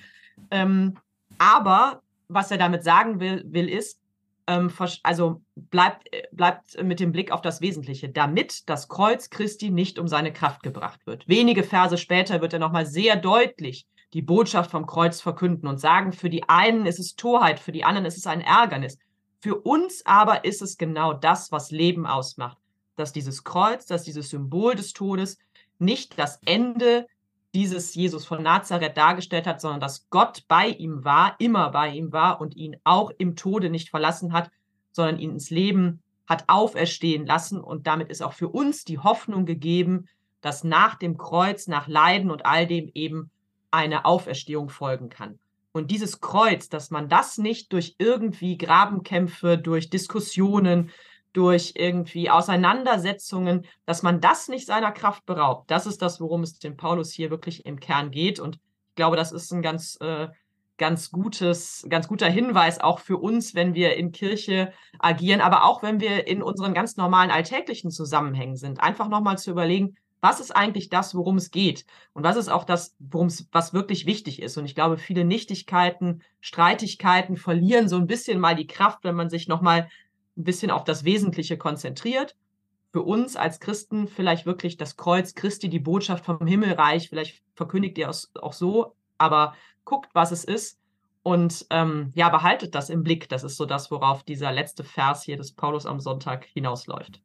Ähm, 0.50 0.96
aber 1.38 2.02
was 2.28 2.50
er 2.50 2.58
damit 2.58 2.84
sagen 2.84 3.20
will, 3.20 3.44
will 3.46 3.68
ist, 3.68 4.00
ähm, 4.46 4.70
also 5.02 5.42
bleibt, 5.56 6.08
bleibt 6.32 6.82
mit 6.82 7.00
dem 7.00 7.12
Blick 7.12 7.30
auf 7.30 7.42
das 7.42 7.60
Wesentliche, 7.60 8.08
damit 8.08 8.68
das 8.68 8.88
Kreuz 8.88 9.30
Christi 9.30 9.70
nicht 9.70 9.98
um 9.98 10.08
seine 10.08 10.32
Kraft 10.32 10.62
gebracht 10.62 11.06
wird. 11.06 11.28
Wenige 11.28 11.62
Verse 11.62 11.96
später 11.98 12.40
wird 12.40 12.52
er 12.52 12.58
nochmal 12.58 12.86
sehr 12.86 13.16
deutlich 13.16 13.86
die 14.12 14.22
Botschaft 14.22 14.70
vom 14.72 14.86
Kreuz 14.86 15.20
verkünden 15.20 15.68
und 15.68 15.78
sagen, 15.78 16.12
für 16.12 16.30
die 16.30 16.48
einen 16.48 16.86
ist 16.86 16.98
es 16.98 17.14
Torheit, 17.14 17.60
für 17.60 17.72
die 17.72 17.84
anderen 17.84 18.06
ist 18.06 18.16
es 18.16 18.26
ein 18.26 18.40
Ärgernis. 18.40 18.98
Für 19.40 19.56
uns 19.56 20.04
aber 20.04 20.44
ist 20.44 20.62
es 20.62 20.78
genau 20.78 21.12
das, 21.12 21.52
was 21.52 21.70
Leben 21.70 22.06
ausmacht. 22.06 22.58
Dass 22.96 23.12
dieses 23.12 23.44
Kreuz, 23.44 23.86
dass 23.86 24.02
dieses 24.02 24.28
Symbol 24.28 24.74
des 24.74 24.92
Todes 24.92 25.38
nicht 25.78 26.18
das 26.18 26.40
Ende 26.44 27.06
dieses 27.54 27.94
Jesus 27.94 28.24
von 28.24 28.42
Nazareth 28.42 28.96
dargestellt 28.96 29.46
hat, 29.46 29.60
sondern 29.60 29.80
dass 29.80 30.08
Gott 30.10 30.44
bei 30.48 30.68
ihm 30.68 31.04
war, 31.04 31.34
immer 31.38 31.70
bei 31.70 31.90
ihm 31.90 32.12
war 32.12 32.40
und 32.40 32.56
ihn 32.56 32.76
auch 32.84 33.10
im 33.18 33.36
Tode 33.36 33.70
nicht 33.70 33.90
verlassen 33.90 34.32
hat, 34.32 34.50
sondern 34.92 35.18
ihn 35.18 35.32
ins 35.32 35.50
Leben 35.50 36.02
hat 36.26 36.44
auferstehen 36.46 37.26
lassen. 37.26 37.60
Und 37.60 37.86
damit 37.86 38.08
ist 38.08 38.22
auch 38.22 38.34
für 38.34 38.48
uns 38.48 38.84
die 38.84 38.98
Hoffnung 38.98 39.46
gegeben, 39.46 40.06
dass 40.40 40.64
nach 40.64 40.94
dem 40.94 41.18
Kreuz, 41.18 41.66
nach 41.66 41.88
Leiden 41.88 42.30
und 42.30 42.46
all 42.46 42.66
dem 42.66 42.90
eben 42.94 43.30
eine 43.70 44.04
Auferstehung 44.04 44.68
folgen 44.68 45.08
kann. 45.08 45.38
Und 45.72 45.90
dieses 45.90 46.20
Kreuz, 46.20 46.68
dass 46.68 46.90
man 46.90 47.08
das 47.08 47.38
nicht 47.38 47.72
durch 47.72 47.94
irgendwie 47.98 48.58
Grabenkämpfe, 48.58 49.58
durch 49.58 49.90
Diskussionen, 49.90 50.90
durch 51.32 51.74
irgendwie 51.76 52.30
Auseinandersetzungen, 52.30 53.66
dass 53.86 54.02
man 54.02 54.20
das 54.20 54.48
nicht 54.48 54.66
seiner 54.66 54.92
Kraft 54.92 55.26
beraubt, 55.26 55.70
das 55.70 55.86
ist 55.86 56.02
das, 56.02 56.20
worum 56.20 56.42
es 56.42 56.58
dem 56.58 56.76
Paulus 56.76 57.12
hier 57.12 57.30
wirklich 57.30 57.66
im 57.66 57.78
Kern 57.78 58.10
geht. 58.10 58.40
Und 58.40 58.56
ich 58.56 58.94
glaube, 58.96 59.16
das 59.16 59.32
ist 59.32 59.52
ein 59.52 59.62
ganz, 59.62 59.96
äh, 60.00 60.28
ganz 60.76 61.10
gutes, 61.10 61.86
ganz 61.88 62.08
guter 62.08 62.28
Hinweis 62.28 62.80
auch 62.80 63.00
für 63.00 63.18
uns, 63.18 63.54
wenn 63.54 63.74
wir 63.74 63.96
in 63.96 64.12
Kirche 64.12 64.72
agieren, 64.98 65.40
aber 65.40 65.64
auch 65.64 65.82
wenn 65.82 66.00
wir 66.00 66.26
in 66.26 66.42
unseren 66.42 66.74
ganz 66.74 66.96
normalen 66.96 67.30
alltäglichen 67.30 67.90
Zusammenhängen 67.90 68.56
sind. 68.56 68.80
Einfach 68.80 69.08
nochmal 69.08 69.38
zu 69.38 69.50
überlegen, 69.50 69.96
was 70.20 70.40
ist 70.40 70.54
eigentlich 70.54 70.88
das, 70.88 71.14
worum 71.14 71.36
es 71.36 71.50
geht? 71.50 71.86
Und 72.12 72.24
was 72.24 72.36
ist 72.36 72.48
auch 72.48 72.64
das, 72.64 72.94
worum 72.98 73.28
es, 73.28 73.46
was 73.52 73.72
wirklich 73.72 74.06
wichtig 74.06 74.42
ist? 74.42 74.56
Und 74.58 74.64
ich 74.64 74.74
glaube, 74.74 74.98
viele 74.98 75.24
Nichtigkeiten, 75.24 76.22
Streitigkeiten 76.40 77.36
verlieren 77.36 77.88
so 77.88 77.96
ein 77.96 78.06
bisschen 78.06 78.38
mal 78.38 78.54
die 78.54 78.66
Kraft, 78.66 79.04
wenn 79.04 79.14
man 79.14 79.30
sich 79.30 79.48
nochmal 79.48 79.88
ein 80.36 80.44
bisschen 80.44 80.70
auf 80.70 80.84
das 80.84 81.04
Wesentliche 81.04 81.58
konzentriert. 81.58 82.36
Für 82.92 83.02
uns 83.02 83.36
als 83.36 83.60
Christen 83.60 84.08
vielleicht 84.08 84.46
wirklich 84.46 84.76
das 84.76 84.96
Kreuz 84.96 85.34
Christi, 85.34 85.68
die 85.68 85.78
Botschaft 85.78 86.24
vom 86.24 86.46
Himmelreich, 86.46 87.08
vielleicht 87.08 87.42
verkündigt 87.54 87.98
ihr 87.98 88.08
es 88.08 88.30
auch 88.34 88.52
so, 88.52 88.94
aber 89.18 89.54
guckt, 89.84 90.10
was 90.12 90.32
es 90.32 90.44
ist 90.44 90.80
und 91.22 91.66
ähm, 91.70 92.12
ja, 92.14 92.28
behaltet 92.30 92.74
das 92.74 92.90
im 92.90 93.02
Blick. 93.02 93.28
Das 93.28 93.44
ist 93.44 93.56
so 93.56 93.66
das, 93.66 93.90
worauf 93.90 94.22
dieser 94.22 94.52
letzte 94.52 94.84
Vers 94.84 95.22
hier 95.22 95.36
des 95.36 95.52
Paulus 95.52 95.86
am 95.86 96.00
Sonntag 96.00 96.46
hinausläuft. 96.46 97.20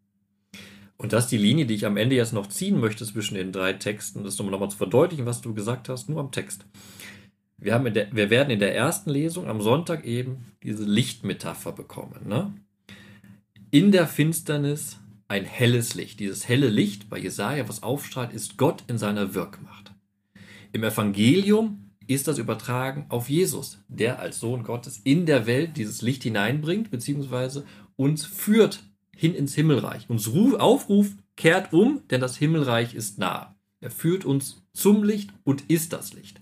Und 0.97 1.13
das 1.13 1.25
ist 1.25 1.31
die 1.31 1.37
Linie, 1.37 1.65
die 1.65 1.75
ich 1.75 1.85
am 1.85 1.97
Ende 1.97 2.15
jetzt 2.15 2.33
noch 2.33 2.47
ziehen 2.47 2.79
möchte 2.79 3.05
zwischen 3.05 3.35
den 3.35 3.51
drei 3.51 3.73
Texten, 3.73 4.23
das 4.23 4.37
nochmal 4.39 4.69
zu 4.69 4.77
verdeutlichen, 4.77 5.25
was 5.25 5.41
du 5.41 5.53
gesagt 5.53 5.89
hast, 5.89 6.09
nur 6.09 6.19
am 6.19 6.31
Text. 6.31 6.65
Wir, 7.57 7.73
haben 7.73 7.93
der, 7.93 8.13
wir 8.15 8.29
werden 8.29 8.49
in 8.49 8.59
der 8.59 8.75
ersten 8.75 9.09
Lesung 9.09 9.47
am 9.47 9.61
Sonntag 9.61 10.05
eben 10.05 10.51
diese 10.63 10.83
Lichtmetapher 10.83 11.71
bekommen. 11.71 12.27
Ne? 12.27 12.53
In 13.75 13.91
der 13.91 14.07
Finsternis 14.07 15.01
ein 15.27 15.43
helles 15.43 15.95
Licht. 15.95 16.21
Dieses 16.21 16.47
helle 16.47 16.69
Licht 16.69 17.09
bei 17.09 17.19
Jesaja, 17.19 17.67
was 17.67 17.83
aufstrahlt, 17.83 18.31
ist 18.31 18.57
Gott 18.57 18.85
in 18.87 18.97
seiner 18.97 19.35
Wirkmacht. 19.35 19.93
Im 20.71 20.85
Evangelium 20.85 21.91
ist 22.07 22.29
das 22.29 22.37
übertragen 22.37 23.05
auf 23.09 23.27
Jesus, 23.27 23.83
der 23.89 24.19
als 24.19 24.39
Sohn 24.39 24.63
Gottes 24.63 25.01
in 25.03 25.25
der 25.25 25.45
Welt 25.45 25.75
dieses 25.75 26.01
Licht 26.01 26.23
hineinbringt, 26.23 26.89
beziehungsweise 26.89 27.65
uns 27.97 28.25
führt 28.25 28.81
hin 29.13 29.35
ins 29.35 29.55
Himmelreich, 29.55 30.09
uns 30.09 30.25
aufruft, 30.29 31.17
kehrt 31.35 31.73
um, 31.73 32.01
denn 32.09 32.21
das 32.21 32.37
Himmelreich 32.37 32.95
ist 32.95 33.19
nah. 33.19 33.57
Er 33.81 33.91
führt 33.91 34.23
uns 34.23 34.63
zum 34.71 35.03
Licht 35.03 35.33
und 35.43 35.69
ist 35.69 35.91
das 35.91 36.13
Licht. 36.13 36.39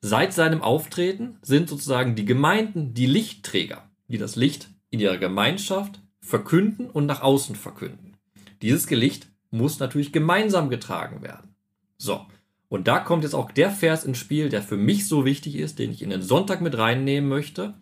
Seit 0.00 0.32
seinem 0.32 0.62
Auftreten 0.62 1.38
sind 1.42 1.68
sozusagen 1.68 2.16
die 2.16 2.24
Gemeinden 2.24 2.92
die 2.92 3.06
Lichtträger, 3.06 3.88
die 4.08 4.18
das 4.18 4.34
Licht 4.34 4.68
in 4.90 4.98
ihrer 4.98 5.18
Gemeinschaft 5.18 6.00
verkünden 6.24 6.90
und 6.90 7.06
nach 7.06 7.22
außen 7.22 7.56
verkünden. 7.56 8.16
Dieses 8.62 8.88
Licht 8.90 9.28
muss 9.50 9.78
natürlich 9.78 10.12
gemeinsam 10.12 10.70
getragen 10.70 11.22
werden. 11.22 11.54
So, 11.98 12.26
und 12.68 12.88
da 12.88 12.98
kommt 12.98 13.24
jetzt 13.24 13.34
auch 13.34 13.50
der 13.50 13.70
Vers 13.70 14.04
ins 14.04 14.18
Spiel, 14.18 14.48
der 14.48 14.62
für 14.62 14.76
mich 14.76 15.06
so 15.06 15.24
wichtig 15.24 15.56
ist, 15.56 15.78
den 15.78 15.92
ich 15.92 16.02
in 16.02 16.10
den 16.10 16.22
Sonntag 16.22 16.60
mit 16.60 16.76
reinnehmen 16.76 17.28
möchte. 17.28 17.74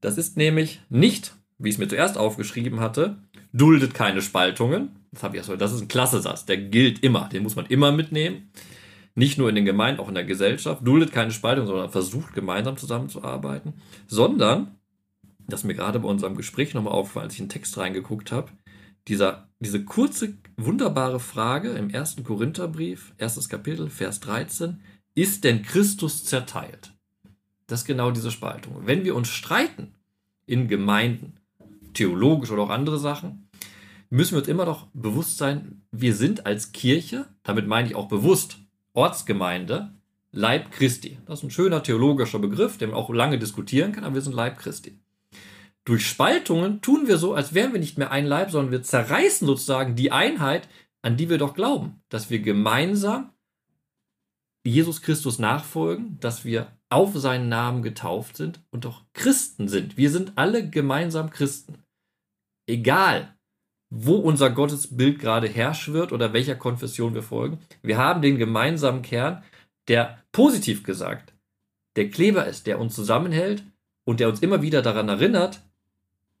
Das 0.00 0.18
ist 0.18 0.36
nämlich 0.36 0.80
nicht 0.88 1.34
wie 1.62 1.68
ich 1.68 1.76
es 1.76 1.78
mir 1.78 1.88
zuerst 1.88 2.18
aufgeschrieben 2.18 2.80
hatte, 2.80 3.16
duldet 3.52 3.94
keine 3.94 4.20
Spaltungen. 4.20 4.90
Das 5.12 5.22
habe 5.22 5.36
ich 5.36 5.48
erst 5.48 5.60
Das 5.60 5.72
ist 5.72 5.82
ein 5.82 5.88
klasse 5.88 6.20
Satz, 6.20 6.44
der 6.44 6.56
gilt 6.56 7.04
immer. 7.04 7.28
Den 7.28 7.44
muss 7.44 7.56
man 7.56 7.66
immer 7.66 7.92
mitnehmen. 7.92 8.50
Nicht 9.14 9.38
nur 9.38 9.48
in 9.48 9.54
den 9.54 9.64
Gemeinden, 9.64 10.00
auch 10.00 10.08
in 10.08 10.14
der 10.14 10.24
Gesellschaft. 10.24 10.86
Duldet 10.86 11.12
keine 11.12 11.30
Spaltung, 11.30 11.66
sondern 11.66 11.90
versucht 11.90 12.34
gemeinsam 12.34 12.76
zusammenzuarbeiten. 12.76 13.74
Sondern, 14.06 14.78
das 15.52 15.60
ist 15.60 15.66
mir 15.66 15.74
gerade 15.74 16.00
bei 16.00 16.08
unserem 16.08 16.36
Gespräch 16.36 16.72
nochmal 16.72 16.94
aufgefallen, 16.94 17.24
als 17.24 17.34
ich 17.34 17.40
in 17.40 17.46
den 17.46 17.52
Text 17.52 17.76
reingeguckt 17.76 18.32
habe, 18.32 18.50
dieser, 19.08 19.48
diese 19.60 19.84
kurze, 19.84 20.34
wunderbare 20.56 21.20
Frage 21.20 21.70
im 21.72 21.90
ersten 21.90 22.24
Korintherbrief, 22.24 23.12
erstes 23.18 23.48
Kapitel, 23.48 23.90
Vers 23.90 24.20
13, 24.20 24.80
ist 25.14 25.44
denn 25.44 25.62
Christus 25.62 26.24
zerteilt? 26.24 26.94
Das 27.66 27.80
ist 27.80 27.86
genau 27.86 28.10
diese 28.10 28.30
Spaltung. 28.30 28.86
Wenn 28.86 29.04
wir 29.04 29.14
uns 29.14 29.28
streiten 29.28 29.94
in 30.46 30.68
Gemeinden, 30.68 31.34
theologisch 31.92 32.50
oder 32.50 32.62
auch 32.62 32.70
andere 32.70 32.98
Sachen, 32.98 33.48
müssen 34.08 34.32
wir 34.32 34.38
uns 34.38 34.48
immer 34.48 34.64
noch 34.64 34.86
bewusst 34.94 35.36
sein, 35.36 35.82
wir 35.90 36.14
sind 36.14 36.46
als 36.46 36.72
Kirche, 36.72 37.26
damit 37.42 37.66
meine 37.66 37.88
ich 37.88 37.94
auch 37.94 38.08
bewusst 38.08 38.58
Ortsgemeinde, 38.94 39.92
Leib 40.30 40.70
Christi. 40.70 41.18
Das 41.26 41.40
ist 41.40 41.44
ein 41.44 41.50
schöner 41.50 41.82
theologischer 41.82 42.38
Begriff, 42.38 42.78
den 42.78 42.90
man 42.90 42.98
auch 42.98 43.10
lange 43.10 43.38
diskutieren 43.38 43.92
kann, 43.92 44.04
aber 44.04 44.14
wir 44.14 44.22
sind 44.22 44.34
Leib 44.34 44.58
Christi. 44.58 44.98
Durch 45.84 46.06
Spaltungen 46.06 46.80
tun 46.80 47.08
wir 47.08 47.18
so, 47.18 47.34
als 47.34 47.54
wären 47.54 47.72
wir 47.72 47.80
nicht 47.80 47.98
mehr 47.98 48.10
ein 48.10 48.26
Leib, 48.26 48.50
sondern 48.50 48.72
wir 48.72 48.82
zerreißen 48.82 49.46
sozusagen 49.46 49.96
die 49.96 50.12
Einheit, 50.12 50.68
an 51.02 51.16
die 51.16 51.28
wir 51.28 51.38
doch 51.38 51.54
glauben, 51.54 52.00
dass 52.08 52.30
wir 52.30 52.38
gemeinsam 52.38 53.32
Jesus 54.64 55.02
Christus 55.02 55.40
nachfolgen, 55.40 56.18
dass 56.20 56.44
wir 56.44 56.78
auf 56.88 57.16
seinen 57.16 57.48
Namen 57.48 57.82
getauft 57.82 58.36
sind 58.36 58.62
und 58.70 58.84
doch 58.84 59.02
Christen 59.12 59.66
sind. 59.66 59.96
Wir 59.96 60.10
sind 60.10 60.32
alle 60.36 60.68
gemeinsam 60.68 61.30
Christen 61.30 61.82
egal 62.66 63.36
wo 63.94 64.14
unser 64.14 64.48
Gottesbild 64.48 65.18
gerade 65.18 65.48
herrscht 65.48 65.88
wird 65.88 66.12
oder 66.12 66.32
welcher 66.32 66.56
Konfession 66.56 67.12
wir 67.12 67.22
folgen, 67.22 67.58
wir 67.82 67.98
haben 67.98 68.22
den 68.22 68.38
gemeinsamen 68.38 69.02
Kern, 69.02 69.42
der 69.86 70.24
positiv 70.32 70.82
gesagt 70.82 71.34
der 71.96 72.08
Kleber 72.08 72.46
ist, 72.46 72.66
der 72.66 72.80
uns 72.80 72.94
zusammenhält 72.94 73.64
und 74.06 74.18
der 74.18 74.30
uns 74.30 74.40
immer 74.40 74.62
wieder 74.62 74.80
daran 74.80 75.10
erinnert, 75.10 75.60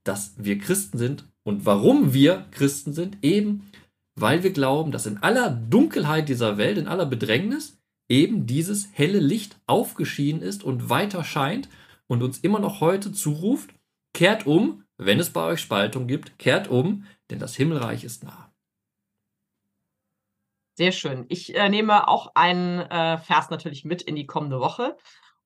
dass 0.04 0.34
wir 0.36 0.58
Christen 0.58 0.98
sind 0.98 1.28
und 1.44 1.66
warum 1.66 2.12
wir 2.12 2.46
Christen 2.50 2.92
sind, 2.92 3.18
eben 3.22 3.70
weil 4.14 4.42
wir 4.42 4.52
glauben, 4.52 4.92
dass 4.92 5.06
in 5.06 5.18
aller 5.18 5.50
Dunkelheit 5.50 6.28
dieser 6.28 6.58
Welt, 6.58 6.76
in 6.76 6.88
aller 6.88 7.06
Bedrängnis, 7.06 7.78
eben 8.08 8.46
dieses 8.46 8.88
helle 8.92 9.20
Licht 9.20 9.56
aufgeschieden 9.66 10.42
ist 10.42 10.64
und 10.64 10.90
weiter 10.90 11.24
scheint 11.24 11.68
und 12.06 12.22
uns 12.22 12.38
immer 12.38 12.58
noch 12.58 12.80
heute 12.80 13.12
zuruft, 13.12 13.70
kehrt 14.12 14.46
um 14.46 14.82
wenn 15.06 15.20
es 15.20 15.30
bei 15.30 15.44
euch 15.44 15.60
Spaltung 15.60 16.06
gibt, 16.06 16.38
kehrt 16.38 16.68
um, 16.68 17.06
denn 17.30 17.38
das 17.38 17.56
Himmelreich 17.56 18.04
ist 18.04 18.24
nah. 18.24 18.52
Sehr 20.74 20.92
schön. 20.92 21.26
Ich 21.28 21.54
äh, 21.54 21.68
nehme 21.68 22.08
auch 22.08 22.34
einen 22.34 22.80
äh, 22.80 23.18
Vers 23.18 23.50
natürlich 23.50 23.84
mit 23.84 24.02
in 24.02 24.16
die 24.16 24.26
kommende 24.26 24.58
Woche. 24.58 24.96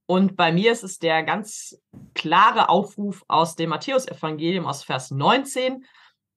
Und 0.07 0.37
bei 0.37 0.53
mir 0.53 0.73
ist 0.73 0.85
es 0.85 0.99
der 0.99 1.23
ganz 1.25 1.81
klare 2.15 2.69
Aufruf 2.69 3.25
aus 3.27 3.57
dem 3.57 3.71
Matthäusevangelium 3.71 4.67
aus 4.67 4.85
Vers 4.85 5.11
19, 5.11 5.85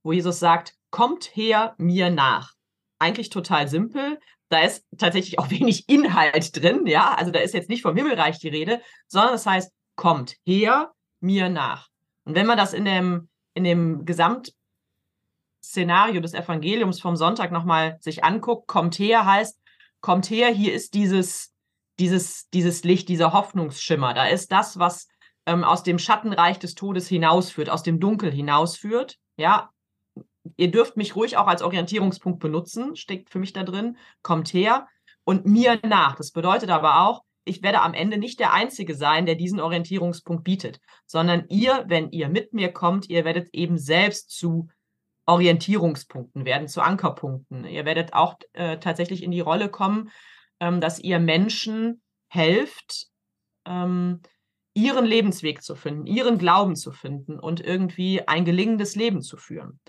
wo 0.03 0.11
Jesus 0.11 0.39
sagt, 0.39 0.73
kommt 0.89 1.35
her 1.35 1.75
mir 1.77 2.09
nach. 2.09 2.53
Eigentlich 2.97 3.29
total 3.29 3.67
simpel. 3.67 4.19
Da 4.49 4.61
ist 4.61 4.85
tatsächlich 4.97 5.37
auch 5.37 5.49
wenig 5.51 5.87
Inhalt 5.87 6.61
drin, 6.61 6.87
ja. 6.87 7.13
Also 7.13 7.31
da 7.31 7.39
ist 7.39 7.53
jetzt 7.53 7.69
nicht 7.69 7.83
vom 7.83 7.95
Himmelreich 7.95 8.39
die 8.39 8.49
Rede, 8.49 8.81
sondern 9.07 9.35
es 9.35 9.43
das 9.43 9.53
heißt, 9.53 9.71
kommt 9.95 10.35
her 10.45 10.91
mir 11.19 11.49
nach. 11.49 11.89
Und 12.25 12.35
wenn 12.35 12.47
man 12.47 12.57
das 12.57 12.73
in 12.73 12.85
dem, 12.85 13.29
in 13.53 13.63
dem 13.63 14.05
Gesamtszenario 14.05 16.21
des 16.21 16.33
Evangeliums 16.33 16.99
vom 16.99 17.15
Sonntag 17.15 17.51
nochmal 17.51 17.97
sich 18.01 18.23
anguckt, 18.23 18.67
kommt 18.67 18.97
her 18.97 19.25
heißt, 19.25 19.59
kommt 20.01 20.29
her, 20.29 20.49
hier 20.49 20.73
ist 20.73 20.93
dieses, 20.93 21.53
dieses, 21.99 22.49
dieses 22.49 22.83
Licht, 22.83 23.09
dieser 23.09 23.33
Hoffnungsschimmer. 23.33 24.13
Da 24.13 24.27
ist 24.27 24.51
das, 24.51 24.79
was 24.79 25.07
ähm, 25.45 25.63
aus 25.63 25.83
dem 25.83 25.99
Schattenreich 25.99 26.59
des 26.59 26.75
Todes 26.75 27.07
hinausführt, 27.07 27.69
aus 27.69 27.83
dem 27.83 27.99
Dunkel 27.99 28.31
hinausführt. 28.31 29.17
Ja, 29.37 29.69
ihr 30.57 30.71
dürft 30.71 30.97
mich 30.97 31.15
ruhig 31.15 31.37
auch 31.37 31.47
als 31.47 31.61
Orientierungspunkt 31.61 32.39
benutzen, 32.39 32.95
steckt 32.95 33.29
für 33.29 33.39
mich 33.39 33.53
da 33.53 33.63
drin, 33.63 33.97
kommt 34.21 34.53
her 34.53 34.87
und 35.23 35.45
mir 35.45 35.79
nach. 35.83 36.15
Das 36.15 36.31
bedeutet 36.31 36.69
aber 36.69 37.01
auch, 37.01 37.23
ich 37.45 37.63
werde 37.63 37.81
am 37.81 37.93
Ende 37.93 38.17
nicht 38.17 38.39
der 38.39 38.53
Einzige 38.53 38.95
sein, 38.95 39.25
der 39.25 39.35
diesen 39.35 39.59
Orientierungspunkt 39.59 40.43
bietet, 40.43 40.79
sondern 41.05 41.45
ihr, 41.49 41.85
wenn 41.87 42.11
ihr 42.11 42.29
mit 42.29 42.53
mir 42.53 42.71
kommt, 42.71 43.09
ihr 43.09 43.25
werdet 43.25 43.49
eben 43.53 43.77
selbst 43.77 44.29
zu 44.31 44.67
Orientierungspunkten 45.25 46.45
werden, 46.45 46.67
zu 46.67 46.81
Ankerpunkten. 46.81 47.65
Ihr 47.65 47.85
werdet 47.85 48.13
auch 48.13 48.35
äh, 48.53 48.77
tatsächlich 48.79 49.23
in 49.23 49.31
die 49.31 49.39
Rolle 49.39 49.69
kommen, 49.69 50.09
ähm, 50.59 50.81
dass 50.81 50.99
ihr 50.99 51.19
Menschen 51.19 52.01
helft, 52.29 53.07
ähm, 53.65 54.21
ihren 54.73 55.05
Lebensweg 55.05 55.61
zu 55.61 55.75
finden, 55.75 56.05
ihren 56.05 56.37
Glauben 56.37 56.75
zu 56.75 56.91
finden 56.91 57.39
und 57.39 57.59
irgendwie 57.59 58.27
ein 58.27 58.45
gelingendes 58.45 58.95
Leben 58.95 59.21
zu 59.21 59.37
führen. 59.37 59.79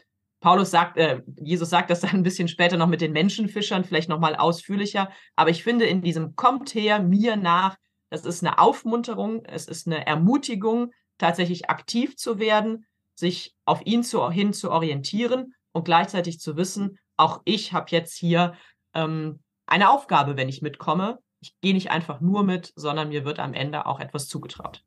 Paulus 0.41 0.71
sagt, 0.71 0.97
äh, 0.97 1.21
Jesus 1.37 1.71
sagt 1.71 1.91
das 1.91 2.01
dann 2.01 2.11
ein 2.11 2.23
bisschen 2.23 2.49
später 2.49 2.77
noch 2.77 2.87
mit 2.87 3.03
den 3.03 3.13
Menschenfischern, 3.13 3.85
vielleicht 3.85 4.09
nochmal 4.09 4.37
ausführlicher. 4.37 5.11
Aber 5.37 5.51
ich 5.51 5.63
finde, 5.63 5.85
in 5.85 6.03
diesem 6.03 6.35
Kommt 6.35 6.75
her, 6.75 7.01
mir 7.01 7.37
nach, 7.37 7.77
das 8.09 8.25
ist 8.25 8.43
eine 8.43 8.59
Aufmunterung, 8.59 9.45
es 9.45 9.67
ist 9.67 9.87
eine 9.87 10.07
Ermutigung, 10.07 10.93
tatsächlich 11.19 11.69
aktiv 11.69 12.17
zu 12.17 12.39
werden, 12.39 12.87
sich 13.15 13.55
auf 13.67 13.83
ihn 13.85 14.03
zu, 14.03 14.31
hin 14.31 14.55
zu 14.55 14.71
orientieren 14.71 15.55
und 15.73 15.85
gleichzeitig 15.85 16.41
zu 16.41 16.57
wissen, 16.57 16.99
auch 17.17 17.43
ich 17.45 17.75
habe 17.75 17.87
jetzt 17.91 18.17
hier 18.17 18.55
ähm, 18.95 19.41
eine 19.71 19.91
Aufgabe, 19.91 20.37
wenn 20.37 20.49
ich 20.49 20.63
mitkomme. 20.63 21.19
Ich 21.41 21.59
gehe 21.61 21.75
nicht 21.75 21.91
einfach 21.91 22.21
nur 22.21 22.45
mit, 22.45 22.73
sondern 22.77 23.09
mir 23.09 23.25
wird 23.25 23.39
am 23.39 23.55
Ende 23.55 23.87
auch 23.87 24.01
etwas 24.01 24.29
zugetraut. 24.29 24.85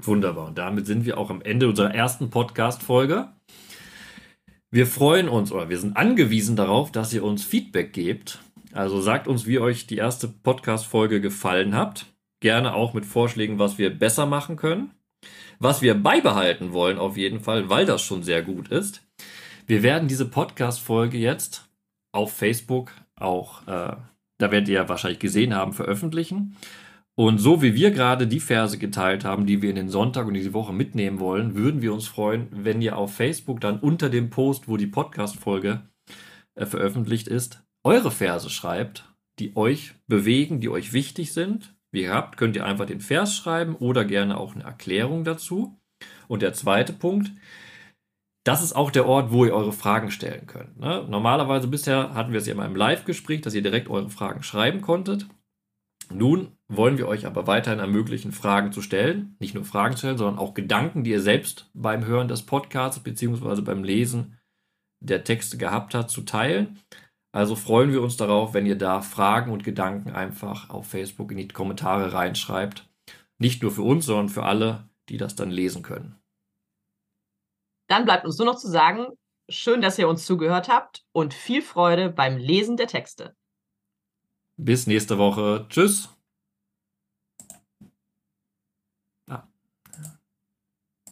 Wunderbar. 0.00 0.46
Und 0.46 0.58
damit 0.58 0.86
sind 0.86 1.04
wir 1.04 1.18
auch 1.18 1.30
am 1.30 1.42
Ende 1.42 1.68
unserer 1.68 1.92
ersten 1.92 2.30
Podcast-Folge. 2.30 3.32
Wir 4.70 4.86
freuen 4.86 5.28
uns 5.28 5.50
oder 5.50 5.68
wir 5.68 5.78
sind 5.78 5.96
angewiesen 5.96 6.54
darauf, 6.54 6.92
dass 6.92 7.12
ihr 7.12 7.24
uns 7.24 7.44
Feedback 7.44 7.92
gebt. 7.92 8.38
Also 8.72 9.00
sagt 9.00 9.26
uns, 9.26 9.46
wie 9.46 9.58
euch 9.58 9.86
die 9.86 9.96
erste 9.96 10.28
Podcast-Folge 10.28 11.20
gefallen 11.20 11.74
hat. 11.74 12.06
Gerne 12.40 12.74
auch 12.74 12.94
mit 12.94 13.06
Vorschlägen, 13.06 13.58
was 13.58 13.78
wir 13.78 13.90
besser 13.90 14.26
machen 14.26 14.56
können. 14.56 14.92
Was 15.58 15.82
wir 15.82 15.94
beibehalten 15.94 16.72
wollen 16.72 16.98
auf 16.98 17.16
jeden 17.16 17.40
Fall, 17.40 17.68
weil 17.68 17.86
das 17.86 18.02
schon 18.02 18.22
sehr 18.22 18.42
gut 18.42 18.68
ist. 18.68 19.02
Wir 19.66 19.82
werden 19.82 20.06
diese 20.06 20.28
Podcast-Folge 20.28 21.18
jetzt 21.18 21.67
auf 22.12 22.32
Facebook 22.32 22.92
auch, 23.16 23.62
äh, 23.66 23.96
da 24.38 24.50
werdet 24.50 24.68
ihr 24.68 24.76
ja 24.76 24.88
wahrscheinlich 24.88 25.18
gesehen 25.18 25.54
haben, 25.54 25.72
veröffentlichen. 25.72 26.56
Und 27.14 27.38
so 27.38 27.62
wie 27.62 27.74
wir 27.74 27.90
gerade 27.90 28.28
die 28.28 28.38
Verse 28.38 28.78
geteilt 28.78 29.24
haben, 29.24 29.44
die 29.44 29.60
wir 29.60 29.70
in 29.70 29.76
den 29.76 29.88
Sonntag 29.88 30.28
und 30.28 30.34
diese 30.34 30.54
Woche 30.54 30.72
mitnehmen 30.72 31.18
wollen, 31.18 31.56
würden 31.56 31.82
wir 31.82 31.92
uns 31.92 32.06
freuen, 32.06 32.46
wenn 32.52 32.80
ihr 32.80 32.96
auf 32.96 33.12
Facebook 33.12 33.60
dann 33.60 33.80
unter 33.80 34.08
dem 34.08 34.30
Post, 34.30 34.68
wo 34.68 34.76
die 34.76 34.86
Podcast-Folge 34.86 35.82
äh, 36.54 36.64
veröffentlicht 36.64 37.26
ist, 37.26 37.64
eure 37.82 38.12
Verse 38.12 38.48
schreibt, 38.50 39.12
die 39.40 39.56
euch 39.56 39.94
bewegen, 40.06 40.60
die 40.60 40.68
euch 40.68 40.92
wichtig 40.92 41.32
sind. 41.32 41.74
Wie 41.90 42.02
ihr 42.02 42.12
habt, 42.12 42.36
könnt 42.36 42.54
ihr 42.54 42.64
einfach 42.64 42.86
den 42.86 43.00
Vers 43.00 43.34
schreiben 43.34 43.74
oder 43.74 44.04
gerne 44.04 44.36
auch 44.36 44.54
eine 44.54 44.64
Erklärung 44.64 45.24
dazu. 45.24 45.80
Und 46.28 46.42
der 46.42 46.52
zweite 46.52 46.92
Punkt, 46.92 47.32
das 48.48 48.62
ist 48.62 48.72
auch 48.72 48.90
der 48.90 49.06
Ort, 49.06 49.30
wo 49.30 49.44
ihr 49.44 49.52
eure 49.52 49.74
Fragen 49.74 50.10
stellen 50.10 50.46
könnt. 50.46 50.80
Ne? 50.80 51.04
Normalerweise 51.06 51.68
bisher 51.68 52.14
hatten 52.14 52.32
wir 52.32 52.40
es 52.40 52.46
ja 52.46 52.54
immer 52.54 52.64
im 52.64 52.76
Live-Gespräch, 52.76 53.42
dass 53.42 53.52
ihr 53.52 53.62
direkt 53.62 53.90
eure 53.90 54.08
Fragen 54.08 54.42
schreiben 54.42 54.80
konntet. 54.80 55.26
Nun 56.10 56.56
wollen 56.66 56.96
wir 56.96 57.08
euch 57.08 57.26
aber 57.26 57.46
weiterhin 57.46 57.78
ermöglichen, 57.78 58.32
Fragen 58.32 58.72
zu 58.72 58.80
stellen. 58.80 59.36
Nicht 59.38 59.54
nur 59.54 59.66
Fragen 59.66 59.96
zu 59.96 59.98
stellen, 59.98 60.16
sondern 60.16 60.38
auch 60.38 60.54
Gedanken, 60.54 61.04
die 61.04 61.10
ihr 61.10 61.20
selbst 61.20 61.68
beim 61.74 62.06
Hören 62.06 62.28
des 62.28 62.40
Podcasts 62.40 63.00
bzw. 63.00 63.60
beim 63.60 63.84
Lesen 63.84 64.38
der 65.00 65.24
Texte 65.24 65.58
gehabt 65.58 65.94
habt, 65.94 66.10
zu 66.10 66.22
teilen. 66.22 66.78
Also 67.32 67.54
freuen 67.54 67.92
wir 67.92 68.00
uns 68.00 68.16
darauf, 68.16 68.54
wenn 68.54 68.64
ihr 68.64 68.78
da 68.78 69.02
Fragen 69.02 69.52
und 69.52 69.62
Gedanken 69.62 70.10
einfach 70.12 70.70
auf 70.70 70.86
Facebook 70.88 71.30
in 71.32 71.36
die 71.36 71.48
Kommentare 71.48 72.14
reinschreibt. 72.14 72.88
Nicht 73.36 73.60
nur 73.60 73.72
für 73.72 73.82
uns, 73.82 74.06
sondern 74.06 74.30
für 74.30 74.44
alle, 74.44 74.88
die 75.10 75.18
das 75.18 75.36
dann 75.36 75.50
lesen 75.50 75.82
können. 75.82 76.17
Dann 77.88 78.04
bleibt 78.04 78.24
uns 78.24 78.38
nur 78.38 78.46
noch 78.46 78.58
zu 78.58 78.68
sagen, 78.68 79.06
schön, 79.48 79.80
dass 79.80 79.98
ihr 79.98 80.08
uns 80.08 80.24
zugehört 80.24 80.68
habt 80.68 81.02
und 81.12 81.34
viel 81.34 81.62
Freude 81.62 82.10
beim 82.10 82.36
Lesen 82.36 82.76
der 82.76 82.86
Texte. 82.86 83.34
Bis 84.56 84.86
nächste 84.86 85.18
Woche. 85.18 85.66
Tschüss. 85.68 86.10